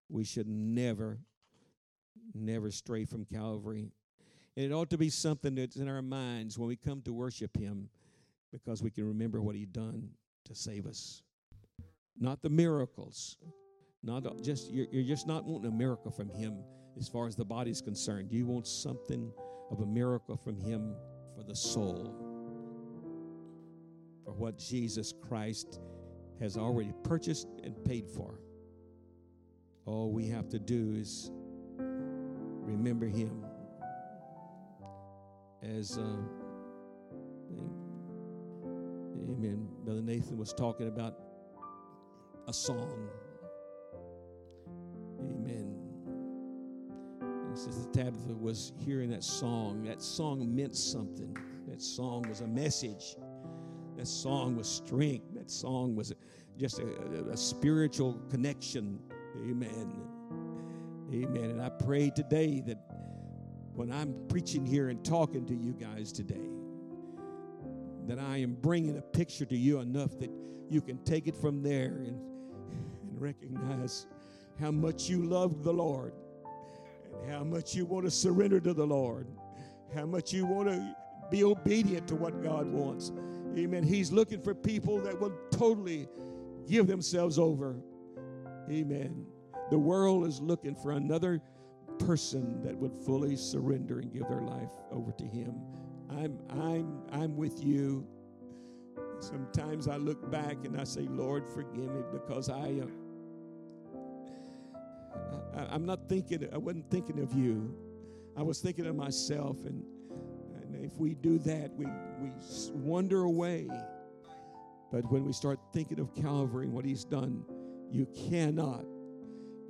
We 0.08 0.24
should 0.24 0.48
never, 0.48 1.18
never 2.34 2.70
stray 2.70 3.04
from 3.04 3.24
Calvary. 3.24 3.92
And 4.56 4.66
it 4.66 4.72
ought 4.72 4.90
to 4.90 4.98
be 4.98 5.10
something 5.10 5.54
that's 5.54 5.76
in 5.76 5.88
our 5.88 6.02
minds 6.02 6.58
when 6.58 6.68
we 6.68 6.76
come 6.76 7.02
to 7.02 7.12
worship 7.12 7.56
Him 7.56 7.88
because 8.52 8.82
we 8.82 8.90
can 8.90 9.06
remember 9.06 9.40
what 9.40 9.56
He 9.56 9.66
done 9.66 10.10
to 10.44 10.54
save 10.54 10.86
us. 10.86 11.22
Not 12.18 12.42
the 12.42 12.50
miracles. 12.50 13.36
Not 14.02 14.24
just 14.42 14.70
you're, 14.70 14.86
you're 14.92 15.04
just 15.04 15.26
not 15.26 15.44
wanting 15.44 15.70
a 15.70 15.74
miracle 15.74 16.10
from 16.10 16.28
Him 16.28 16.58
as 16.98 17.08
far 17.08 17.26
as 17.26 17.34
the 17.36 17.44
body's 17.44 17.80
concerned. 17.80 18.30
You 18.30 18.46
want 18.46 18.66
something 18.66 19.32
of 19.70 19.80
a 19.80 19.86
miracle 19.86 20.36
from 20.36 20.60
Him 20.60 20.94
for 21.34 21.42
the 21.42 21.56
soul, 21.56 22.14
for 24.24 24.32
what 24.32 24.58
Jesus 24.58 25.12
Christ 25.28 25.80
has 26.40 26.56
already 26.56 26.92
purchased 27.02 27.48
and 27.62 27.82
paid 27.84 28.08
for. 28.08 28.40
All 29.86 30.10
we 30.10 30.26
have 30.28 30.48
to 30.50 30.58
do 30.58 30.94
is 30.96 31.30
remember 32.66 33.06
Him 33.06 33.44
as, 35.62 35.98
uh, 35.98 36.16
Amen. 39.30 39.68
Brother 39.84 40.02
Nathan 40.02 40.36
was 40.36 40.52
talking 40.52 40.88
about 40.88 41.18
a 42.46 42.52
song. 42.52 43.08
Amen. 45.20 45.76
And 47.20 47.58
Sister 47.58 47.88
Tabitha 47.92 48.34
was 48.34 48.72
hearing 48.78 49.10
that 49.10 49.24
song. 49.24 49.84
That 49.84 50.02
song 50.02 50.54
meant 50.54 50.76
something. 50.76 51.36
That 51.68 51.80
song 51.80 52.26
was 52.28 52.40
a 52.40 52.46
message. 52.46 53.16
That 54.04 54.10
song 54.10 54.56
was 54.56 54.68
strength. 54.68 55.32
That 55.32 55.50
song 55.50 55.96
was 55.96 56.12
just 56.58 56.78
a, 56.78 57.30
a, 57.30 57.36
spiritual 57.38 58.20
connection. 58.30 58.98
Amen. 59.38 59.96
Amen. 61.10 61.50
And 61.52 61.62
I 61.62 61.70
pray 61.70 62.10
today 62.10 62.62
that 62.66 62.76
when 63.72 63.90
I'm 63.90 64.14
preaching 64.28 64.66
here 64.66 64.90
and 64.90 65.02
talking 65.02 65.46
to 65.46 65.54
you 65.54 65.72
guys 65.72 66.12
today, 66.12 66.50
that 68.06 68.18
I 68.18 68.36
am 68.36 68.58
bringing 68.60 68.98
a 68.98 69.00
picture 69.00 69.46
to 69.46 69.56
you 69.56 69.78
enough 69.78 70.18
that 70.18 70.30
you 70.68 70.82
can 70.82 70.98
take 71.04 71.26
it 71.26 71.34
from 71.34 71.62
there 71.62 72.02
and, 72.04 72.08
and 72.08 73.18
recognize 73.18 74.04
how 74.60 74.70
much 74.70 75.08
you 75.08 75.24
love 75.24 75.64
the 75.64 75.72
Lord 75.72 76.12
and 77.22 77.32
how 77.32 77.42
much 77.42 77.74
you 77.74 77.86
want 77.86 78.04
to 78.04 78.10
surrender 78.10 78.60
to 78.60 78.74
the 78.74 78.86
Lord, 78.86 79.26
how 79.94 80.04
much 80.04 80.30
you 80.30 80.44
want 80.44 80.68
to 80.68 80.94
be 81.30 81.42
obedient 81.42 82.06
to 82.08 82.16
what 82.16 82.42
God 82.42 82.66
wants. 82.66 83.10
Amen. 83.56 83.82
He's 83.82 84.10
looking 84.10 84.40
for 84.40 84.54
people 84.54 85.00
that 85.00 85.20
will 85.20 85.32
totally 85.50 86.08
give 86.66 86.86
themselves 86.86 87.38
over. 87.38 87.76
Amen. 88.70 89.26
The 89.70 89.78
world 89.78 90.26
is 90.26 90.40
looking 90.40 90.74
for 90.74 90.92
another 90.92 91.40
person 91.98 92.62
that 92.62 92.76
would 92.76 92.92
fully 93.04 93.36
surrender 93.36 94.00
and 94.00 94.12
give 94.12 94.28
their 94.28 94.40
life 94.40 94.70
over 94.90 95.12
to 95.12 95.24
Him. 95.24 95.54
I'm, 96.10 96.38
I'm, 96.50 97.02
I'm 97.12 97.36
with 97.36 97.62
you. 97.62 98.06
Sometimes 99.20 99.88
I 99.88 99.96
look 99.96 100.30
back 100.30 100.64
and 100.64 100.78
I 100.78 100.84
say, 100.84 101.02
Lord, 101.02 101.46
forgive 101.46 101.90
me 101.94 102.02
because 102.12 102.50
I, 102.50 102.82
uh, 105.54 105.66
I'm 105.70 105.86
not 105.86 106.08
thinking. 106.08 106.46
I 106.52 106.58
wasn't 106.58 106.90
thinking 106.90 107.20
of 107.20 107.32
you. 107.32 107.74
I 108.36 108.42
was 108.42 108.60
thinking 108.60 108.86
of 108.86 108.96
myself, 108.96 109.64
and 109.64 109.84
if 110.82 110.96
we 110.98 111.14
do 111.14 111.38
that, 111.40 111.72
we 111.74 111.86
we 112.20 112.30
wander 112.72 113.22
away. 113.22 113.68
But 114.90 115.10
when 115.10 115.24
we 115.24 115.32
start 115.32 115.58
thinking 115.72 115.98
of 115.98 116.14
Calvary 116.14 116.66
and 116.66 116.72
what 116.72 116.84
He's 116.84 117.04
done, 117.04 117.44
you 117.90 118.06
cannot 118.28 118.84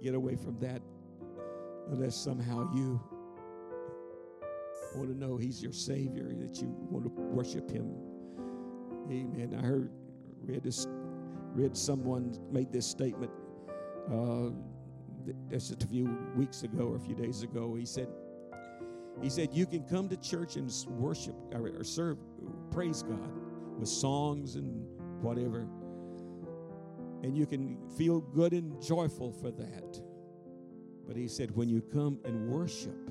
get 0.02 0.14
away 0.14 0.36
from 0.36 0.58
that 0.60 0.82
unless 1.90 2.14
somehow 2.14 2.70
you 2.74 3.00
want 4.94 5.08
to 5.08 5.18
know 5.18 5.36
He's 5.36 5.62
your 5.62 5.72
Savior, 5.72 6.32
that 6.34 6.60
you 6.60 6.68
want 6.90 7.04
to 7.04 7.10
worship 7.10 7.70
Him. 7.70 7.90
Amen. 9.10 9.58
I 9.58 9.64
heard, 9.64 9.90
read 10.42 10.62
this, 10.62 10.86
read 11.54 11.76
someone 11.76 12.38
made 12.50 12.72
this 12.72 12.86
statement 12.86 13.30
uh, 14.10 14.50
just 15.50 15.82
a 15.82 15.86
few 15.86 16.16
weeks 16.36 16.62
ago 16.62 16.88
or 16.88 16.96
a 16.96 17.00
few 17.00 17.14
days 17.14 17.42
ago. 17.42 17.74
He 17.74 17.86
said, 17.86 18.08
he 19.22 19.30
said, 19.30 19.50
you 19.52 19.66
can 19.66 19.84
come 19.84 20.08
to 20.08 20.16
church 20.16 20.56
and 20.56 20.72
worship 20.88 21.34
or, 21.52 21.68
or 21.78 21.84
serve, 21.84 22.18
praise 22.70 23.02
God 23.02 23.30
with 23.78 23.88
songs 23.88 24.56
and 24.56 24.86
whatever. 25.22 25.66
And 27.22 27.36
you 27.36 27.46
can 27.46 27.78
feel 27.96 28.20
good 28.20 28.52
and 28.52 28.82
joyful 28.82 29.32
for 29.32 29.50
that. 29.50 30.00
But 31.06 31.16
he 31.16 31.28
said, 31.28 31.54
when 31.54 31.68
you 31.68 31.80
come 31.80 32.18
and 32.24 32.48
worship, 32.48 33.10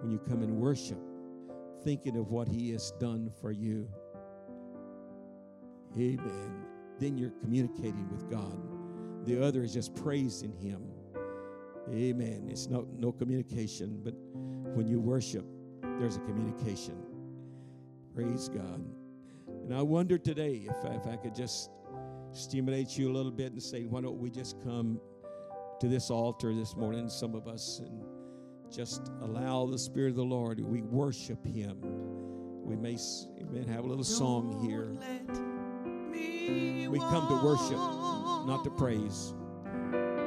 when 0.00 0.10
you 0.10 0.18
come 0.18 0.42
and 0.42 0.56
worship, 0.56 0.98
thinking 1.84 2.16
of 2.16 2.30
what 2.30 2.48
he 2.48 2.70
has 2.72 2.92
done 2.92 3.30
for 3.40 3.50
you, 3.50 3.88
amen, 5.96 6.64
then 6.98 7.16
you're 7.16 7.32
communicating 7.40 8.08
with 8.10 8.30
God. 8.30 8.58
The 9.26 9.42
other 9.42 9.62
is 9.62 9.72
just 9.74 9.94
praising 9.94 10.52
him. 10.52 10.82
Amen. 11.90 12.48
It's 12.50 12.66
no, 12.66 12.88
no 12.96 13.12
communication, 13.12 14.00
but 14.02 14.14
when 14.74 14.88
you 14.88 15.00
worship, 15.00 15.44
there's 15.98 16.16
a 16.16 16.20
communication. 16.20 16.96
Praise 18.14 18.48
God. 18.48 18.84
And 19.64 19.74
I 19.74 19.82
wonder 19.82 20.18
today 20.18 20.66
if 20.68 20.84
I, 20.84 20.94
if 20.94 21.06
I 21.06 21.16
could 21.16 21.34
just 21.34 21.70
stimulate 22.32 22.98
you 22.98 23.10
a 23.10 23.12
little 23.12 23.30
bit 23.30 23.52
and 23.52 23.62
say, 23.62 23.84
why 23.84 24.00
don't 24.00 24.18
we 24.18 24.30
just 24.30 24.62
come 24.62 25.00
to 25.80 25.88
this 25.88 26.10
altar 26.10 26.54
this 26.54 26.76
morning, 26.76 27.08
some 27.08 27.34
of 27.34 27.46
us, 27.46 27.80
and 27.84 28.02
just 28.70 29.10
allow 29.22 29.66
the 29.66 29.78
Spirit 29.78 30.10
of 30.10 30.16
the 30.16 30.24
Lord, 30.24 30.60
we 30.60 30.82
worship 30.82 31.44
Him. 31.46 31.78
We 32.64 32.74
may 32.76 32.98
amen, 33.40 33.68
have 33.68 33.84
a 33.84 33.88
little 33.88 34.04
song 34.04 34.64
here. 34.66 34.96
We 36.90 36.98
come 36.98 37.28
to 37.28 37.44
worship, 37.44 37.76
not 38.46 38.64
to 38.64 38.70
praise. 38.70 39.34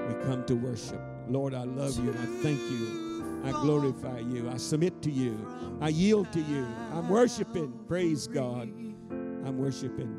We 0.08 0.14
come 0.24 0.44
to 0.48 0.56
worship. 0.56 1.02
Lord, 1.30 1.54
I 1.54 1.64
love 1.64 1.96
you 1.98 2.12
and 2.12 2.20
I 2.20 2.26
thank 2.44 2.60
you. 2.60 3.42
I 3.46 3.52
glorify 3.52 4.20
you. 4.20 4.50
I 4.50 4.58
submit 4.58 5.02
to 5.04 5.12
you. 5.12 5.38
I 5.80 5.90
yield 5.90 6.32
to 6.34 6.42
you. 6.42 6.68
I'm 6.92 7.08
worshiping. 7.08 7.72
Praise 7.88 8.28
God. 8.28 8.64
I'm 9.10 9.58
worshiping. 9.58 10.18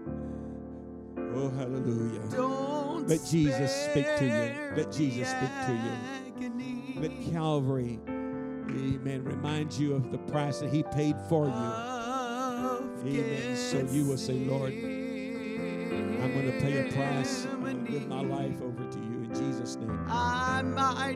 Oh, 1.35 1.51
hallelujah. 1.51 2.21
Let 3.07 3.25
Jesus 3.27 3.71
speak 3.91 4.07
to 4.19 4.25
you. 4.25 4.73
Let 4.77 4.93
Jesus 4.93 5.29
speak 5.29 5.51
to 5.67 5.73
you. 5.73 7.01
Let 7.01 7.33
Calvary, 7.33 7.99
amen, 8.09 9.25
remind 9.25 9.73
you 9.73 9.95
of 9.95 10.11
the 10.11 10.19
price 10.19 10.59
that 10.61 10.71
He 10.71 10.83
paid 10.83 11.17
for 11.29 11.47
you. 11.47 11.53
Amen. 11.53 13.57
So 13.57 13.79
you 13.91 14.05
will 14.05 14.19
say, 14.19 14.35
Lord, 14.45 14.73
I'm 14.73 16.33
going 16.35 16.53
to 16.53 16.61
pay 16.61 16.89
a 16.89 16.93
price. 16.93 17.47
I'm 17.51 17.63
going 17.63 17.85
to 17.87 17.93
give 17.93 18.07
my 18.07 18.21
life 18.21 18.61
over 18.63 18.85
to 18.85 18.99
you 18.99 19.23
in 19.25 19.35
Jesus' 19.35 19.77
name. 19.77 19.99
I 20.61 20.63
might 20.63 21.11